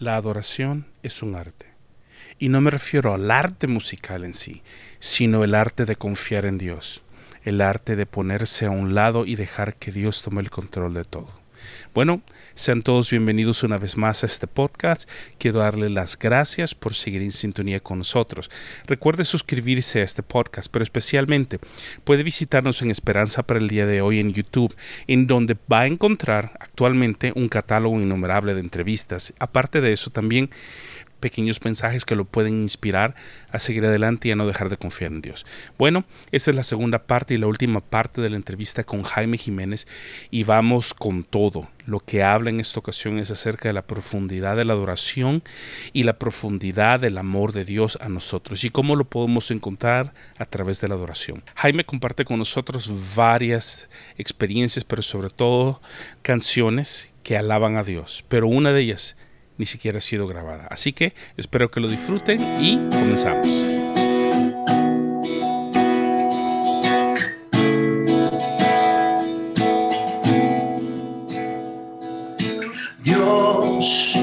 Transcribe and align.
La 0.00 0.14
adoración 0.14 0.86
es 1.02 1.24
un 1.24 1.34
arte. 1.34 1.66
Y 2.38 2.50
no 2.50 2.60
me 2.60 2.70
refiero 2.70 3.14
al 3.14 3.32
arte 3.32 3.66
musical 3.66 4.24
en 4.24 4.32
sí, 4.32 4.62
sino 5.00 5.42
el 5.42 5.56
arte 5.56 5.86
de 5.86 5.96
confiar 5.96 6.46
en 6.46 6.56
Dios, 6.56 7.02
el 7.42 7.60
arte 7.60 7.96
de 7.96 8.06
ponerse 8.06 8.66
a 8.66 8.70
un 8.70 8.94
lado 8.94 9.26
y 9.26 9.34
dejar 9.34 9.74
que 9.74 9.90
Dios 9.90 10.22
tome 10.22 10.40
el 10.40 10.50
control 10.50 10.94
de 10.94 11.02
todo. 11.02 11.40
Bueno, 11.94 12.22
sean 12.54 12.82
todos 12.82 13.10
bienvenidos 13.10 13.62
una 13.62 13.78
vez 13.78 13.96
más 13.96 14.22
a 14.22 14.26
este 14.26 14.46
podcast. 14.46 15.08
Quiero 15.38 15.60
darle 15.60 15.90
las 15.90 16.18
gracias 16.18 16.74
por 16.74 16.94
seguir 16.94 17.22
en 17.22 17.32
sintonía 17.32 17.80
con 17.80 17.98
nosotros. 17.98 18.50
Recuerde 18.86 19.24
suscribirse 19.24 20.00
a 20.00 20.04
este 20.04 20.22
podcast, 20.22 20.70
pero 20.70 20.82
especialmente 20.82 21.58
puede 22.04 22.22
visitarnos 22.22 22.82
en 22.82 22.90
Esperanza 22.90 23.42
para 23.42 23.60
el 23.60 23.68
día 23.68 23.86
de 23.86 24.02
hoy 24.02 24.20
en 24.20 24.32
YouTube, 24.32 24.74
en 25.06 25.26
donde 25.26 25.56
va 25.70 25.80
a 25.80 25.86
encontrar 25.86 26.52
actualmente 26.60 27.32
un 27.34 27.48
catálogo 27.48 28.00
innumerable 28.00 28.54
de 28.54 28.60
entrevistas. 28.60 29.34
Aparte 29.38 29.80
de 29.80 29.92
eso, 29.92 30.10
también 30.10 30.50
pequeños 31.18 31.64
mensajes 31.64 32.04
que 32.04 32.16
lo 32.16 32.24
pueden 32.24 32.62
inspirar 32.62 33.14
a 33.50 33.58
seguir 33.58 33.84
adelante 33.84 34.28
y 34.28 34.32
a 34.32 34.36
no 34.36 34.46
dejar 34.46 34.68
de 34.68 34.76
confiar 34.76 35.12
en 35.12 35.20
Dios. 35.20 35.46
Bueno, 35.78 36.04
esta 36.32 36.50
es 36.50 36.56
la 36.56 36.62
segunda 36.62 37.00
parte 37.00 37.34
y 37.34 37.38
la 37.38 37.46
última 37.46 37.80
parte 37.80 38.20
de 38.20 38.30
la 38.30 38.36
entrevista 38.36 38.84
con 38.84 39.02
Jaime 39.02 39.38
Jiménez 39.38 39.86
y 40.30 40.44
vamos 40.44 40.94
con 40.94 41.24
todo. 41.24 41.68
Lo 41.86 42.00
que 42.00 42.22
habla 42.22 42.50
en 42.50 42.60
esta 42.60 42.80
ocasión 42.80 43.18
es 43.18 43.30
acerca 43.30 43.70
de 43.70 43.72
la 43.72 43.86
profundidad 43.86 44.56
de 44.56 44.66
la 44.66 44.74
adoración 44.74 45.42
y 45.94 46.02
la 46.02 46.18
profundidad 46.18 47.00
del 47.00 47.16
amor 47.16 47.52
de 47.52 47.64
Dios 47.64 47.96
a 48.02 48.10
nosotros 48.10 48.62
y 48.64 48.70
cómo 48.70 48.94
lo 48.94 49.04
podemos 49.04 49.50
encontrar 49.50 50.12
a 50.36 50.44
través 50.44 50.82
de 50.82 50.88
la 50.88 50.96
adoración. 50.96 51.42
Jaime 51.54 51.86
comparte 51.86 52.26
con 52.26 52.38
nosotros 52.38 53.14
varias 53.16 53.88
experiencias, 54.18 54.84
pero 54.84 55.00
sobre 55.00 55.30
todo 55.30 55.80
canciones 56.20 57.14
que 57.22 57.36
alaban 57.36 57.76
a 57.76 57.84
Dios, 57.84 58.24
pero 58.28 58.48
una 58.48 58.72
de 58.72 58.80
ellas 58.80 59.16
ni 59.58 59.66
siquiera 59.66 59.98
ha 59.98 60.00
sido 60.00 60.26
grabada. 60.26 60.66
Así 60.70 60.92
que 60.92 61.12
espero 61.36 61.70
que 61.70 61.80
lo 61.80 61.88
disfruten 61.88 62.40
y 62.60 62.76
comenzamos. 62.88 63.46
Dios 73.02 74.18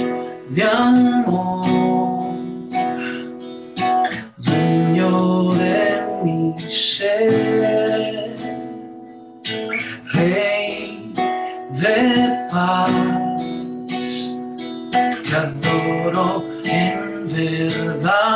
de 0.49 0.63
amor, 0.63 1.65
dueño 4.37 5.53
de 5.55 6.03
mi 6.23 6.55
ser, 6.69 8.35
Rey 10.13 11.13
de 11.71 12.47
paz, 12.51 13.14
adoro 15.35 16.45
en 16.63 17.27
verdad. 17.27 18.34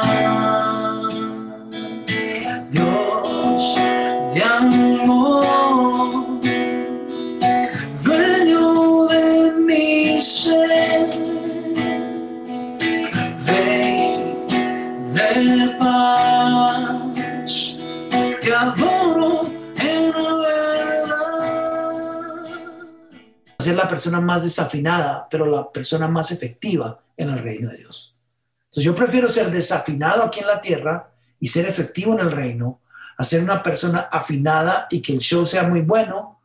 Persona 23.99 24.21
más 24.21 24.43
desafinada, 24.43 25.27
pero 25.29 25.45
la 25.45 25.69
persona 25.69 26.07
más 26.07 26.31
efectiva 26.31 27.03
en 27.17 27.31
el 27.31 27.39
reino 27.39 27.69
de 27.69 27.79
Dios. 27.79 28.15
Entonces 28.61 28.85
yo 28.85 28.95
prefiero 28.95 29.27
ser 29.27 29.51
desafinado 29.51 30.23
aquí 30.23 30.39
en 30.39 30.47
la 30.47 30.61
tierra 30.61 31.11
y 31.37 31.49
ser 31.49 31.65
efectivo 31.65 32.13
en 32.13 32.21
el 32.21 32.31
reino, 32.31 32.79
a 33.17 33.25
ser 33.25 33.43
una 33.43 33.61
persona 33.61 34.07
afinada 34.09 34.87
y 34.89 35.01
que 35.01 35.11
el 35.11 35.19
show 35.19 35.45
sea 35.45 35.63
muy 35.67 35.81
bueno, 35.81 36.39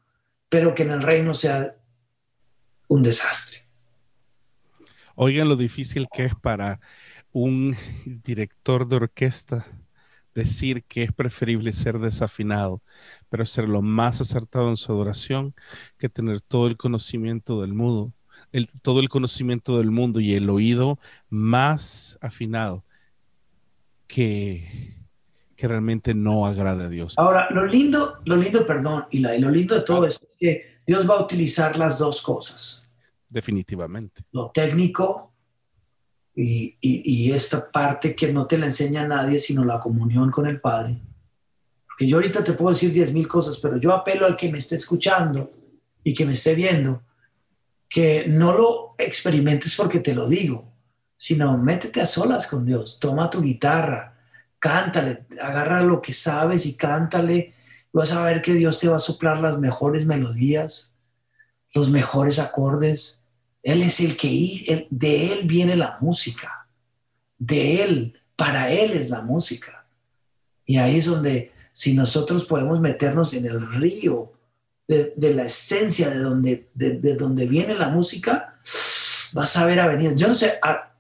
pero 0.48 0.75
que 0.75 0.82
en 0.82 0.91
el 0.91 1.03
reino 1.03 1.32
sea 1.32 1.76
un 2.88 3.04
desastre. 3.04 3.62
Oigan 5.14 5.48
lo 5.48 5.54
difícil 5.54 6.09
que 6.12 6.25
es 6.25 6.34
para 6.34 6.81
un 7.31 7.76
director 8.04 8.88
de 8.88 8.97
orquesta 8.97 9.64
decir 10.34 10.84
que 10.84 11.05
es 11.05 11.12
preferible 11.12 11.72
ser 11.72 11.99
desafinado, 11.99 12.83
pero 13.28 13.47
ser 13.47 13.69
lo 13.69 13.83
más 13.83 14.21
acertado 14.21 14.69
en 14.69 14.77
su 14.77 14.93
adoración 14.93 15.55
que 15.99 16.09
tener 16.09 16.41
todo 16.41 16.67
el 16.67 16.77
conocimiento 16.77 17.61
del 17.61 17.72
mundo, 17.75 18.12
el, 18.53 18.67
todo 18.83 19.00
el 19.00 19.09
conocimiento 19.09 19.78
del 19.78 19.91
mundo 19.91 20.21
y 20.21 20.34
el 20.34 20.50
oído 20.50 20.99
más 21.28 22.19
afinado 22.21 22.84
que, 24.06 24.97
que 25.56 25.69
realmente 25.69 26.15
no 26.15 26.47
agrada 26.47 26.87
a 26.87 26.89
Dios. 26.89 27.15
Ahora, 27.17 27.49
lo 27.50 27.65
lindo, 27.67 28.21
lo 28.25 28.37
lindo, 28.37 28.67
perdón, 28.67 29.06
y 29.11 29.21
lo 29.21 29.50
lindo 29.50 29.75
de 29.75 29.83
todo 29.83 30.06
esto 30.06 30.27
es 30.31 30.37
que 30.37 30.75
Dios 30.87 31.09
va 31.09 31.17
a 31.17 31.23
utilizar 31.23 31.78
las 31.78 31.99
dos 31.99 32.21
cosas, 32.21 32.91
Definitivamente. 33.28 34.23
lo 34.33 34.50
técnico 34.50 35.34
y, 36.37 37.33
esta 37.33 37.71
parte 37.71 38.15
que 38.15 38.33
no 38.33 38.47
te 38.47 38.59
la 38.59 38.67
enseña 38.67 39.06
nadie, 39.06 39.39
sino 39.39 39.65
la 39.65 39.78
comunión 39.78 40.31
con 40.31 40.47
el 40.47 40.61
Padre. 40.61 41.00
Porque 41.87 42.06
yo 42.06 42.17
ahorita 42.17 42.43
te 42.43 42.55
puedo 42.55 42.75
decir 42.75 42.93
diez 42.93 43.12
mil 43.12 43.28
cosas, 43.28 43.59
pero 43.59 43.77
yo 43.77 43.93
apelo 43.93 44.27
al 44.27 44.37
que 44.37 44.50
me 44.50 44.59
esté 44.59 44.77
escuchando 44.77 45.53
y 46.03 46.12
que 46.12 46.27
me 46.27 46.33
esté 46.33 46.55
viendo, 46.55 47.03
que 47.89 48.27
no 48.28 48.53
lo 48.53 48.94
experimentes 48.99 49.77
porque 49.77 50.00
te 50.00 50.15
lo 50.15 50.28
digo, 50.28 50.73
sino 51.17 51.56
métete 51.56 52.00
a 52.00 52.06
solas 52.06 52.47
con 52.47 52.67
Dios, 52.67 52.99
toma 52.99 53.31
tu 53.31 53.41
guitarra, 53.41 54.19
cántale, 54.59 55.27
agarra 55.41 55.83
lo 55.83 56.03
que 56.03 56.12
sabes 56.12 56.67
y 56.67 56.77
cántale, 56.77 57.55
vas 57.93 58.12
a 58.12 58.25
ver 58.25 58.43
que 58.43 58.55
Dios 58.55 58.81
te 58.81 58.89
va 58.89 58.97
a 58.97 59.00
soplar 59.00 59.39
las 59.41 59.59
mejores 59.59 60.05
melodías, 60.05 60.97
los 61.73 61.91
mejores 61.91 62.39
acordes. 62.39 63.24
Él 63.64 63.82
es 63.82 63.98
el 64.00 64.16
que, 64.16 64.86
de 64.91 65.32
Él 65.32 65.47
viene 65.47 65.75
la 65.75 65.97
música, 66.00 66.69
de 67.38 67.82
Él, 67.82 68.20
para 68.36 68.70
Él 68.70 68.92
es 68.92 69.08
la 69.08 69.22
música. 69.22 69.86
Y 70.66 70.76
ahí 70.76 70.98
es 70.98 71.06
donde, 71.06 71.50
si 71.72 71.94
nosotros 71.94 72.44
podemos 72.44 72.78
meternos 72.78 73.32
en 73.32 73.47
el 73.47 73.66
río 73.72 74.32
de, 74.86 75.14
la 75.34 75.44
esencia 75.44 76.10
de 76.10 76.19
donde, 76.19 76.69
de, 76.75 76.98
de 76.98 77.16
donde 77.16 77.47
viene 77.47 77.75
la 77.75 77.88
música, 77.88 78.60
vas 79.32 79.56
a 79.56 79.64
ver 79.64 79.81
avenidas. 79.81 80.14
Yo 80.16 80.28
no 80.28 80.34
sé, 80.34 80.58
a, 80.62 80.92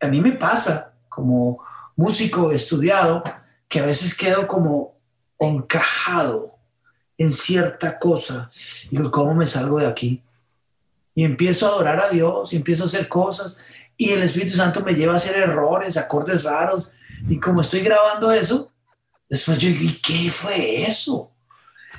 a 0.00 0.06
mí 0.06 0.20
me 0.20 0.32
pasa 0.32 0.94
como 1.08 1.58
músico 1.96 2.52
estudiado 2.52 3.24
que 3.68 3.80
a 3.80 3.86
veces 3.86 4.14
quedo 4.14 4.46
como 4.46 4.94
encajado 5.40 6.56
en 7.18 7.32
cierta 7.32 7.98
cosa. 7.98 8.48
Digo, 8.92 9.10
¿cómo 9.10 9.34
me 9.34 9.46
salgo 9.46 9.80
de 9.80 9.86
aquí? 9.86 10.22
Y 11.14 11.24
empiezo 11.24 11.66
a 11.66 11.70
adorar 11.70 12.00
a 12.00 12.08
Dios 12.08 12.52
y 12.52 12.56
empiezo 12.56 12.84
a 12.84 12.86
hacer 12.86 13.08
cosas 13.08 13.58
y 13.96 14.10
el 14.10 14.22
Espíritu 14.22 14.54
Santo 14.54 14.80
me 14.80 14.94
lleva 14.94 15.12
a 15.12 15.16
hacer 15.16 15.36
errores, 15.36 15.96
acordes 15.96 16.44
raros. 16.44 16.92
Y 17.28 17.38
como 17.38 17.60
estoy 17.60 17.80
grabando 17.80 18.32
eso, 18.32 18.72
después 19.28 19.58
yo 19.58 19.68
digo, 19.68 19.84
¿y 19.84 20.00
qué 20.00 20.30
fue 20.30 20.84
eso? 20.84 21.30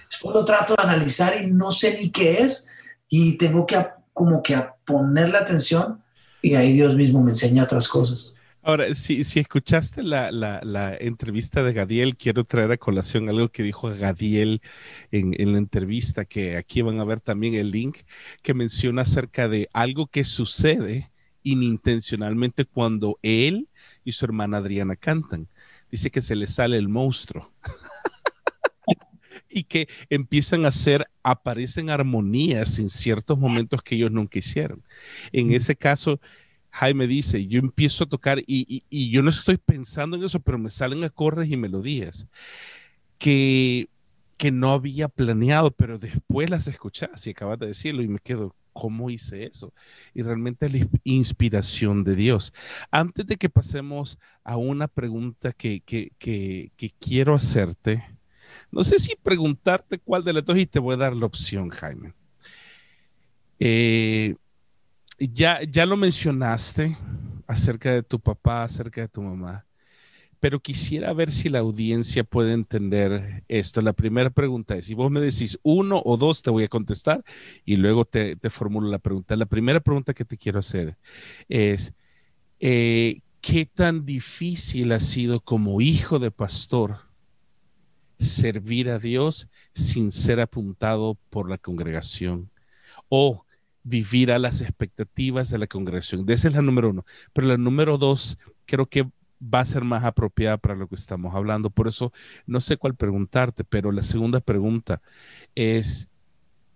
Después 0.10 0.36
lo 0.36 0.44
trato 0.44 0.76
de 0.76 0.84
analizar 0.84 1.42
y 1.42 1.48
no 1.48 1.72
sé 1.72 1.98
ni 1.98 2.12
qué 2.12 2.44
es 2.44 2.70
y 3.08 3.38
tengo 3.38 3.66
que 3.66 3.88
como 4.14 4.44
que 4.44 4.56
a 4.56 4.76
ponerle 4.86 5.38
atención 5.38 6.04
y 6.42 6.56
ahí 6.56 6.74
Dios 6.74 6.96
mismo 6.96 7.22
me 7.22 7.32
enseña 7.32 7.64
otras 7.64 7.88
cosas. 7.88 8.36
Ahora, 8.66 8.94
si, 8.96 9.24
si 9.26 9.40
escuchaste 9.40 10.04
la, 10.04 10.32
la- 10.32 10.62
la 10.64 10.96
entrevista 10.96 11.64
de 11.64 11.74
Gadiel, 11.74 12.16
quiero 12.18 12.46
traer 12.46 12.72
a 12.72 12.78
colación 12.78 13.28
algo 13.30 13.50
que 13.50 13.62
dijo 13.64 13.90
Gadiel 13.90 14.62
en, 15.12 15.34
en 15.40 15.52
la 15.54 15.58
entrevista, 15.60 16.24
que 16.26 16.56
aquí 16.58 16.82
van 16.82 17.00
a 17.00 17.06
ver 17.06 17.20
también 17.20 17.56
el 17.56 17.72
link, 17.72 18.00
que 18.42 18.54
menciona 18.54 19.02
acerca 19.04 19.50
de 19.50 19.68
algo 19.74 20.08
que 20.08 20.24
sucede 20.24 21.12
inintencionalmente 21.44 22.64
cuando 22.66 23.20
él 23.22 23.68
y 24.06 24.14
su 24.14 24.24
hermana 24.26 24.58
Adriana 24.58 24.96
cantan. 24.96 25.50
Dice 25.92 26.10
que 26.10 26.22
se 26.22 26.36
le 26.38 26.48
sale 26.48 26.78
el 26.78 26.88
monstruo. 26.88 27.52
y 29.50 29.64
que 29.64 29.88
empiezan 30.10 30.66
a 30.66 30.70
hacer, 30.70 31.06
aparecen 31.24 31.90
armonías 31.90 32.80
en 32.80 32.90
ciertos 32.90 33.38
momentos 33.38 33.82
que 33.84 33.96
ellos 33.96 34.12
nunca 34.12 34.40
hicieron. 34.40 34.84
En 35.32 35.52
ese 35.54 35.76
caso, 35.76 36.20
Jaime 36.74 37.08
dice, 37.08 37.48
yo 37.48 37.60
empiezo 37.60 38.06
a 38.06 38.10
tocar 38.10 38.40
y, 38.42 38.46
y- 38.68 38.84
y 38.90 39.12
yo 39.12 39.24
no 39.24 39.30
estoy 39.32 39.58
pensando 39.58 40.18
en 40.18 40.24
eso, 40.26 40.40
pero 40.42 40.58
me 40.60 40.70
salen 40.72 41.04
acordes 41.06 41.50
y 41.52 41.58
melodías 41.58 42.28
que, 43.18 43.90
que 44.38 44.52
no 44.52 44.72
había 44.74 45.08
planeado, 45.10 45.72
pero 45.72 46.00
después 46.00 46.50
las 46.50 46.68
escuchas 46.68 47.26
y 47.28 47.32
acabas 47.32 47.60
de 47.60 47.68
decirlo 47.68 48.02
y 48.04 48.08
me 48.08 48.20
quedo, 48.20 48.56
¿cómo 48.74 49.10
hice 49.10 49.46
eso? 49.46 49.74
Y 50.14 50.24
realmente 50.24 50.66
es 50.68 50.74
la 50.74 50.80
ins- 50.80 51.02
inspiración 51.04 52.04
de 52.04 52.16
Dios. 52.16 52.54
Antes 52.92 53.28
de 53.28 53.38
que 53.38 53.50
pasemos 53.50 54.20
a 54.44 54.58
una 54.58 54.88
pregunta 54.88 55.54
que, 55.54 55.82
que, 55.82 56.12
que, 56.18 56.72
que 56.78 56.92
quiero 57.00 57.36
hacerte, 57.36 58.04
no 58.72 58.84
sé 58.84 59.00
si 59.00 59.16
preguntarte 59.16 60.00
cuál 60.00 60.24
de 60.24 60.34
las 60.34 60.46
dos 60.46 60.58
y 60.58 60.66
te 60.68 60.80
voy 60.80 60.96
a 60.96 60.98
dar 60.98 61.16
la 61.16 61.26
opción, 61.26 61.70
Jaime. 61.70 62.14
Eh, 63.60 64.36
ya, 65.20 65.62
ya 65.64 65.86
lo 65.86 65.98
mencionaste 65.98 66.98
acerca 67.48 67.94
de 67.94 68.04
tu 68.04 68.20
papá, 68.20 68.64
acerca 68.64 69.02
de 69.02 69.08
tu 69.08 69.22
mamá, 69.22 69.66
pero 70.40 70.60
quisiera 70.60 71.14
ver 71.14 71.32
si 71.32 71.48
la 71.48 71.60
audiencia 71.60 72.26
puede 72.26 72.52
entender 72.52 73.46
esto. 73.48 73.82
La 73.82 73.94
primera 73.94 74.30
pregunta 74.30 74.76
es, 74.76 74.86
si 74.86 74.94
vos 74.94 75.10
me 75.10 75.22
decís 75.22 75.58
uno 75.64 76.02
o 76.04 76.18
dos, 76.18 76.42
te 76.42 76.50
voy 76.50 76.66
a 76.66 76.68
contestar 76.68 77.24
y 77.64 77.78
luego 77.78 78.04
te, 78.04 78.38
formulo 78.50 78.90
la 78.90 79.00
pregunta. 79.00 79.38
La 79.38 79.46
primera 79.46 79.80
pregunta 79.80 80.14
que 80.14 80.26
te 80.26 80.38
quiero 80.38 80.60
hacer 80.60 80.98
es, 81.48 81.94
eh, 82.60 83.22
¿qué 83.40 83.66
tan 83.66 84.06
difícil 84.06 84.92
ha 84.92 85.00
sido 85.00 85.40
como 85.40 85.80
hijo 85.80 86.20
de 86.20 86.32
pastor 86.32 86.98
servir 88.20 88.90
a 88.90 89.00
Dios 89.00 89.48
sin 89.74 90.12
ser 90.12 90.42
apuntado 90.42 91.18
por 91.30 91.50
la 91.50 91.58
congregación? 91.58 92.50
O 93.08 93.43
vivir 93.84 94.32
a 94.32 94.40
las 94.40 94.62
expectativas 94.62 95.50
de 95.50 95.58
la 95.58 95.68
congregación. 95.68 96.26
Esa 96.30 96.48
es 96.48 96.54
la 96.54 96.62
número 96.62 96.90
uno. 96.90 97.06
Pero 97.34 97.48
la 97.48 97.58
número 97.58 97.98
dos, 97.98 98.38
creo 98.66 98.88
que 98.88 99.10
va 99.44 99.60
a 99.60 99.66
ser 99.66 99.84
más 99.84 100.04
apropiada 100.04 100.58
para 100.58 100.76
lo 100.76 100.88
que 100.88 100.96
estamos 100.96 101.36
hablando. 101.36 101.70
Por 101.70 101.88
eso 101.88 102.14
no 102.46 102.62
sé 102.62 102.78
cuál 102.78 102.96
preguntarte, 102.96 103.64
pero 103.64 103.92
la 103.92 104.04
segunda 104.04 104.40
pregunta 104.40 105.02
es, 105.56 106.10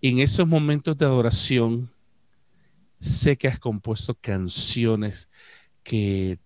en 0.01 0.19
esos 0.19 0.47
momentos 0.47 0.97
de 0.97 1.05
adoración, 1.05 1.91
sé 2.99 3.37
que 3.37 3.47
has 3.47 3.59
compuesto 3.59 4.15
canciones 4.15 5.29
que, 5.83 6.39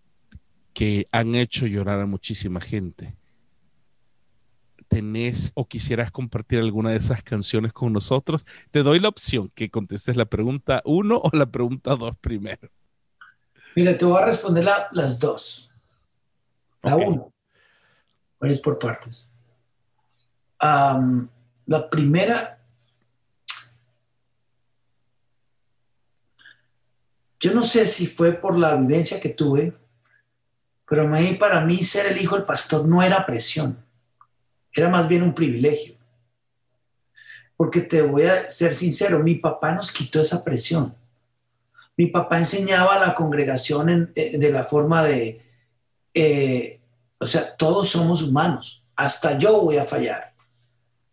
que 0.74 1.08
han 1.12 1.36
hecho 1.36 1.66
llorar 1.66 2.00
a 2.00 2.06
muchísima 2.06 2.62
gente. 2.62 3.16
¿Tenés 4.92 5.54
o 5.56 5.70
quisieras 5.70 6.12
compartir 6.12 6.60
alguna 6.60 6.90
de 6.90 6.98
esas 6.98 7.24
canciones 7.24 7.72
con 7.72 7.94
nosotros? 7.94 8.46
Te 8.72 8.84
doy 8.84 9.00
la 9.00 9.08
opción 9.08 9.50
que 9.56 9.70
contestes 9.70 10.18
la 10.18 10.26
pregunta 10.26 10.82
uno 10.84 11.22
o 11.24 11.30
la 11.32 11.46
pregunta 11.46 11.96
dos 11.96 12.18
primero. 12.20 12.70
Mira, 13.74 13.98
te 13.98 14.04
voy 14.04 14.22
a 14.22 14.26
responder 14.26 14.68
las 14.92 15.18
dos. 15.18 15.72
La 16.84 16.98
uno. 16.98 17.32
Voy 18.42 18.60
por 18.60 18.78
partes. 18.80 19.32
la 20.60 21.90
primera, 21.90 22.62
yo 27.40 27.54
no 27.54 27.64
sé 27.64 27.88
si 27.88 28.08
fue 28.08 28.34
por 28.34 28.60
la 28.60 28.76
vivencia 28.76 29.22
que 29.22 29.30
tuve, 29.30 29.74
pero 30.86 31.10
para 31.40 31.62
mí 31.64 31.82
ser 31.82 32.12
el 32.12 32.22
hijo 32.22 32.36
del 32.36 32.44
pastor 32.44 32.86
no 32.86 33.02
era 33.02 33.26
presión, 33.26 33.86
era 34.74 34.90
más 34.90 35.08
bien 35.08 35.24
un 35.24 35.34
privilegio. 35.34 35.96
Porque 37.56 37.82
te 37.82 38.02
voy 38.02 38.24
a 38.24 38.50
ser 38.50 38.76
sincero, 38.76 39.20
mi 39.20 39.36
papá 39.36 39.74
nos 39.74 39.92
quitó 39.92 40.22
esa 40.22 40.44
presión. 40.44 40.96
Mi 41.98 42.08
papá 42.08 42.40
enseñaba 42.40 42.96
a 42.96 43.08
la 43.08 43.16
congregación 43.16 44.12
eh, 44.16 44.38
de 44.38 44.52
la 44.52 44.64
forma 44.64 45.04
de, 45.04 45.46
eh, 46.14 46.80
o 47.20 47.26
sea, 47.26 47.56
todos 47.56 47.90
somos 47.90 48.24
humanos, 48.24 48.84
hasta 48.96 49.38
yo 49.38 49.62
voy 49.62 49.78
a 49.78 49.86
fallar. 49.86 50.34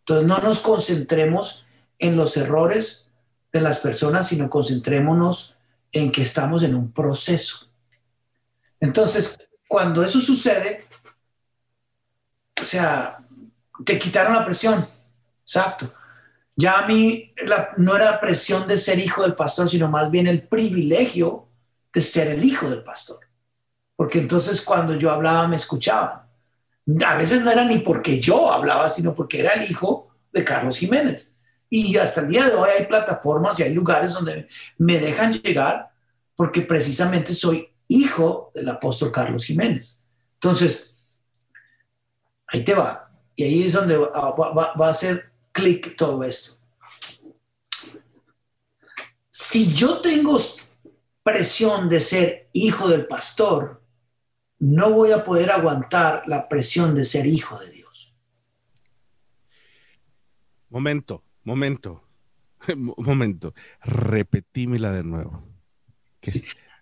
Entonces 0.01 0.27
no 0.27 0.39
nos 0.39 0.61
concentremos 0.61 1.67
en 1.99 2.17
los 2.17 2.37
errores 2.37 3.07
de 3.53 3.61
las 3.61 3.81
personas, 3.81 4.29
sino 4.29 4.49
concentrémonos 4.49 5.59
en 5.93 6.13
que 6.13 6.23
estamos 6.23 6.63
en 6.63 6.75
un 6.75 6.93
proceso. 6.93 7.69
Entonces, 8.81 9.39
cuando 9.67 10.03
eso 10.03 10.21
sucede, 10.21 10.87
o 12.61 12.65
sea, 12.65 13.19
te 13.85 13.99
quitaron 13.99 14.35
la 14.35 14.45
presión. 14.45 14.87
Exacto. 15.43 15.93
Ya 16.57 16.81
a 16.81 16.87
mí 16.87 17.33
no 17.77 17.97
era 17.97 18.21
presión 18.21 18.67
de 18.67 18.77
ser 18.77 18.99
hijo 18.99 19.23
del 19.23 19.35
pastor, 19.35 19.69
sino 19.69 19.89
más 19.89 20.11
bien 20.11 20.27
el 20.27 20.47
privilegio 20.47 21.49
de 21.93 22.03
ser 22.03 22.29
el 22.29 22.45
hijo 22.45 22.69
del 22.69 22.83
pastor 22.83 23.29
porque 23.99 24.21
entonces 24.21 24.63
cuando 24.63 24.95
yo 24.95 25.11
hablaba 25.11 25.49
me 25.49 25.57
escuchaban. 25.57 26.23
A 27.05 27.17
veces 27.17 27.43
no 27.43 27.51
era 27.51 27.65
ni 27.65 27.79
porque 27.79 28.21
yo 28.21 28.53
hablaba, 28.53 28.89
sino 28.91 29.13
porque 29.13 29.41
era 29.41 29.55
el 29.55 29.69
hijo 29.69 30.09
de 30.33 30.45
Carlos 30.45 30.79
Jiménez. 30.79 31.35
Y 31.69 31.97
hasta 31.97 32.21
el 32.21 32.29
día 32.29 32.49
de 32.49 32.55
hoy 32.55 32.71
hay 32.79 32.87
plataformas 32.87 33.59
y 33.59 33.65
hay 33.65 33.75
lugares 33.75 34.13
donde 34.13 34.49
me 34.79 35.01
dejan 35.01 35.33
llegar 35.33 35.91
porque 36.37 36.61
precisamente 36.61 37.35
soy 37.35 37.75
hijo 37.89 38.53
del 38.55 38.69
apóstol 38.69 39.11
Carlos 39.11 39.45
Jiménez. 39.45 40.01
Entonces, 40.35 40.97
ahí 42.47 42.65
te 42.65 42.75
va. 42.75 43.08
Y 43.39 43.45
ahí 43.45 43.63
es 43.63 43.75
donde 43.75 43.97
va, 43.97 44.35
va 44.35 44.87
a 44.89 44.91
hacer 44.91 45.33
clic 45.53 45.95
todo 45.97 46.25
esto. 46.25 46.59
Si 49.31 49.73
yo 49.73 50.01
tengo 50.01 50.37
presión 51.23 51.89
de 51.89 52.01
ser 52.01 52.51
hijo 52.53 52.89
del 52.89 53.07
pastor, 53.07 53.81
no 54.59 54.91
voy 54.91 55.13
a 55.13 55.25
poder 55.25 55.53
aguantar 55.53 56.25
la 56.27 56.49
presión 56.49 56.97
de 56.97 57.05
ser 57.05 57.27
hijo 57.27 57.57
de 57.61 57.71
Dios. 57.71 58.17
Momento, 60.69 61.23
momento, 61.45 62.03
momento. 62.77 63.55
Repetímela 63.83 64.91
de 64.91 65.05
nuevo. 65.05 65.45
Que 66.21 66.33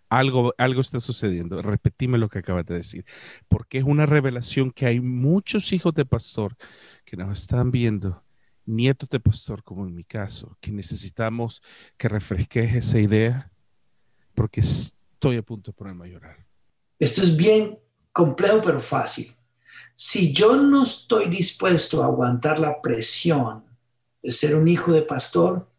algo, 0.09 0.55
algo 0.59 0.81
está 0.81 1.01
sucediendo. 1.01 1.61
Repetime 1.63 2.19
lo 2.19 2.29
que 2.29 2.39
acabas 2.39 2.67
de 2.67 2.77
decir. 2.77 3.05
Porque 3.49 3.79
es 3.79 3.85
una 3.85 4.07
revelación 4.07 4.71
que 4.71 4.87
hay 4.87 5.01
muchos 5.01 5.73
hijos 5.73 5.95
de 5.95 6.05
pastor 6.05 6.57
que 7.05 7.17
nos 7.17 7.39
están 7.39 7.71
viendo, 7.71 8.25
nietos 8.65 9.09
de 9.09 9.21
pastor, 9.21 9.63
como 9.63 9.87
en 9.87 9.95
mi 9.95 10.05
caso, 10.05 10.57
que 10.61 10.73
necesitamos 10.73 11.63
que 11.97 12.09
refresques 12.09 12.75
esa 12.75 12.99
idea 12.99 13.51
porque 14.35 14.61
estoy 14.61 15.37
a 15.37 15.43
punto 15.43 15.71
de 15.71 15.77
ponerme 15.77 16.07
a 16.07 16.09
llorar. 16.09 16.47
Esto 16.99 17.23
es 17.23 17.37
bien 17.37 17.79
complejo 18.13 18.61
pero 18.63 18.81
fácil. 18.81 19.35
Si 19.95 20.33
yo 20.33 20.57
no 20.57 20.83
estoy 20.83 21.29
dispuesto 21.29 22.03
a 22.03 22.07
aguantar 22.07 22.59
la 22.59 22.81
presión 22.81 23.65
de 24.23 24.31
ser 24.31 24.55
un 24.57 24.69
hijo 24.69 24.93
de 24.93 25.03
pastor, 25.03 25.71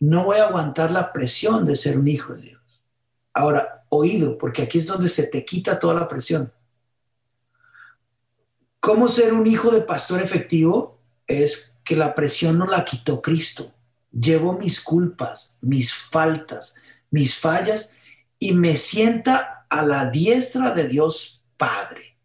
no 0.00 0.24
voy 0.24 0.38
a 0.38 0.48
aguantar 0.48 0.90
la 0.90 1.12
presión 1.12 1.64
de 1.64 1.76
ser 1.76 1.98
un 1.98 2.08
hijo 2.08 2.34
de 2.34 2.42
Dios. 2.42 2.53
Ahora, 3.34 3.84
oído, 3.88 4.38
porque 4.38 4.62
aquí 4.62 4.78
es 4.78 4.86
donde 4.86 5.08
se 5.08 5.26
te 5.26 5.44
quita 5.44 5.78
toda 5.78 5.94
la 5.94 6.08
presión. 6.08 6.52
¿Cómo 8.80 9.08
ser 9.08 9.32
un 9.32 9.46
hijo 9.46 9.70
de 9.70 9.80
pastor 9.82 10.22
efectivo? 10.22 11.00
Es 11.26 11.76
que 11.84 11.96
la 11.96 12.14
presión 12.14 12.58
no 12.58 12.66
la 12.66 12.84
quitó 12.84 13.20
Cristo. 13.20 13.72
Llevo 14.12 14.52
mis 14.54 14.80
culpas, 14.80 15.58
mis 15.60 15.92
faltas, 15.92 16.76
mis 17.10 17.38
fallas 17.38 17.96
y 18.38 18.52
me 18.52 18.76
sienta 18.76 19.66
a 19.68 19.84
la 19.84 20.10
diestra 20.10 20.70
de 20.72 20.86
Dios 20.86 21.42
Padre. 21.56 22.16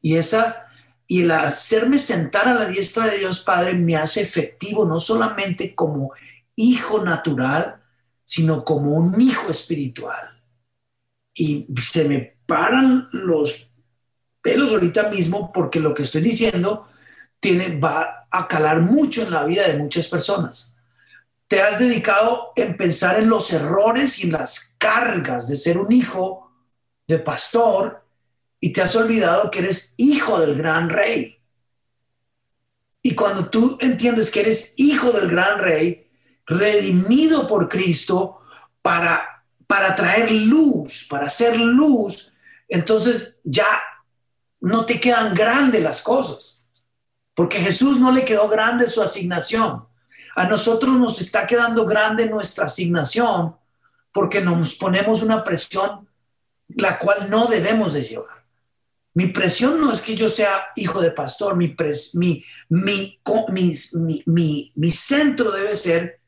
Y 0.00 0.16
esa 0.16 0.64
y 1.06 1.22
el 1.22 1.30
hacerme 1.32 1.98
sentar 1.98 2.48
a 2.48 2.54
la 2.54 2.66
diestra 2.66 3.08
de 3.08 3.18
Dios 3.18 3.40
Padre 3.40 3.74
me 3.74 3.96
hace 3.96 4.22
efectivo 4.22 4.86
no 4.86 5.00
solamente 5.00 5.74
como 5.74 6.12
hijo 6.56 7.04
natural, 7.04 7.82
sino 8.24 8.64
como 8.64 8.92
un 8.92 9.20
hijo 9.20 9.50
espiritual. 9.50 10.42
Y 11.34 11.66
se 11.80 12.08
me 12.08 12.36
paran 12.46 13.08
los 13.12 13.70
pelos 14.42 14.72
ahorita 14.72 15.08
mismo 15.10 15.52
porque 15.52 15.80
lo 15.80 15.94
que 15.94 16.02
estoy 16.02 16.22
diciendo 16.22 16.88
tiene, 17.40 17.78
va 17.78 18.26
a 18.30 18.48
calar 18.48 18.80
mucho 18.80 19.22
en 19.22 19.30
la 19.30 19.44
vida 19.44 19.66
de 19.66 19.78
muchas 19.78 20.08
personas 20.08 20.74
te 21.48 21.60
has 21.60 21.78
dedicado 21.78 22.52
en 22.56 22.76
pensar 22.76 23.18
en 23.18 23.28
los 23.28 23.52
errores 23.52 24.18
y 24.18 24.24
en 24.24 24.32
las 24.32 24.74
cargas 24.78 25.48
de 25.48 25.56
ser 25.56 25.78
un 25.78 25.92
hijo 25.92 26.50
de 27.06 27.18
pastor 27.18 28.04
y 28.60 28.72
te 28.72 28.82
has 28.82 28.96
olvidado 28.96 29.50
que 29.50 29.60
eres 29.60 29.94
hijo 29.96 30.40
del 30.40 30.56
gran 30.56 30.88
rey. 30.88 31.38
Y 33.02 33.14
cuando 33.14 33.50
tú 33.50 33.76
entiendes 33.80 34.30
que 34.30 34.40
eres 34.40 34.74
hijo 34.78 35.12
del 35.12 35.28
gran 35.28 35.58
rey, 35.58 36.03
redimido 36.46 37.46
por 37.46 37.68
Cristo 37.68 38.40
para, 38.82 39.44
para 39.66 39.96
traer 39.96 40.30
luz, 40.30 41.06
para 41.08 41.26
hacer 41.26 41.58
luz, 41.58 42.32
entonces 42.68 43.40
ya 43.44 43.66
no 44.60 44.86
te 44.86 45.00
quedan 45.00 45.34
grandes 45.34 45.82
las 45.82 46.02
cosas. 46.02 46.62
Porque 47.34 47.58
Jesús 47.58 47.98
no 47.98 48.12
le 48.12 48.24
quedó 48.24 48.48
grande 48.48 48.88
su 48.88 49.02
asignación. 49.02 49.86
A 50.36 50.44
nosotros 50.44 50.98
nos 50.98 51.20
está 51.20 51.46
quedando 51.46 51.84
grande 51.84 52.28
nuestra 52.28 52.66
asignación 52.66 53.56
porque 54.12 54.40
nos 54.40 54.74
ponemos 54.74 55.22
una 55.22 55.44
presión 55.44 56.08
la 56.68 56.98
cual 56.98 57.28
no 57.28 57.46
debemos 57.46 57.92
de 57.92 58.02
llevar. 58.02 58.44
Mi 59.12 59.28
presión 59.28 59.80
no 59.80 59.92
es 59.92 60.02
que 60.02 60.16
yo 60.16 60.28
sea 60.28 60.68
hijo 60.76 61.00
de 61.00 61.12
pastor, 61.12 61.56
mi, 61.56 61.76
mi, 62.14 62.44
mi, 62.68 64.72
mi, 64.74 64.90
centro 64.90 65.52
debe 65.52 65.74
ser 65.76 66.20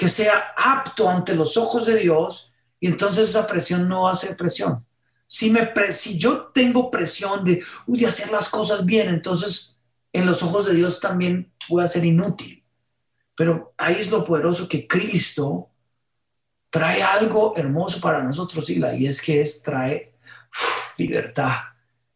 que 0.00 0.08
sea 0.08 0.54
apto 0.56 1.10
ante 1.10 1.34
los 1.34 1.58
ojos 1.58 1.84
de 1.84 1.98
Dios 1.98 2.54
y 2.80 2.86
entonces 2.86 3.28
esa 3.28 3.46
presión 3.46 3.86
no 3.86 4.04
va 4.04 4.12
a 4.12 4.14
ser 4.14 4.34
presión. 4.34 4.86
Si, 5.26 5.50
me 5.50 5.70
si 5.92 6.18
yo 6.18 6.46
tengo 6.54 6.90
presión 6.90 7.44
de, 7.44 7.62
de 7.86 8.06
hacer 8.06 8.30
las 8.30 8.48
cosas 8.48 8.86
bien, 8.86 9.10
entonces 9.10 9.78
en 10.14 10.24
los 10.24 10.42
ojos 10.42 10.64
de 10.64 10.72
Dios 10.72 11.00
también 11.00 11.52
voy 11.68 11.84
a 11.84 11.88
ser 11.88 12.06
inútil. 12.06 12.64
Pero 13.36 13.74
ahí 13.76 13.96
es 13.98 14.10
lo 14.10 14.24
poderoso 14.24 14.66
que 14.70 14.88
Cristo 14.88 15.68
trae 16.70 17.02
algo 17.02 17.52
hermoso 17.54 18.00
para 18.00 18.24
nosotros, 18.24 18.64
Sila, 18.64 18.96
y 18.96 19.06
es 19.06 19.20
que 19.20 19.42
es, 19.42 19.62
trae 19.62 20.14
libertad. 20.96 21.58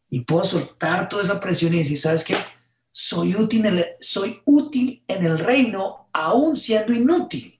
Y 0.09 0.21
puedo 0.21 0.47
soltar 0.47 1.07
toda 1.07 1.23
esa 1.23 1.38
presión 1.38 1.75
y 1.75 1.81
decir, 1.81 2.00
¿sabes 2.00 2.25
qué? 2.25 2.37
Soy 2.91 3.35
útil, 3.35 3.67
en 3.67 3.76
el, 3.76 3.87
soy 4.00 4.41
útil 4.47 5.05
en 5.07 5.26
el 5.26 5.38
reino 5.38 6.09
aún 6.14 6.57
siendo 6.57 6.95
inútil. 6.95 7.54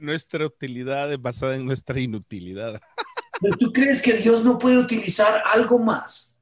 Nuestra 0.00 0.46
utilidad 0.46 1.12
es 1.12 1.20
basada 1.20 1.54
en 1.56 1.66
nuestra 1.66 2.00
inutilidad. 2.00 2.80
Pero 3.40 3.56
tú 3.56 3.72
crees 3.72 4.02
que 4.02 4.14
Dios 4.14 4.42
no 4.42 4.58
puede 4.58 4.78
utilizar 4.78 5.42
algo 5.46 5.78
más. 5.78 6.38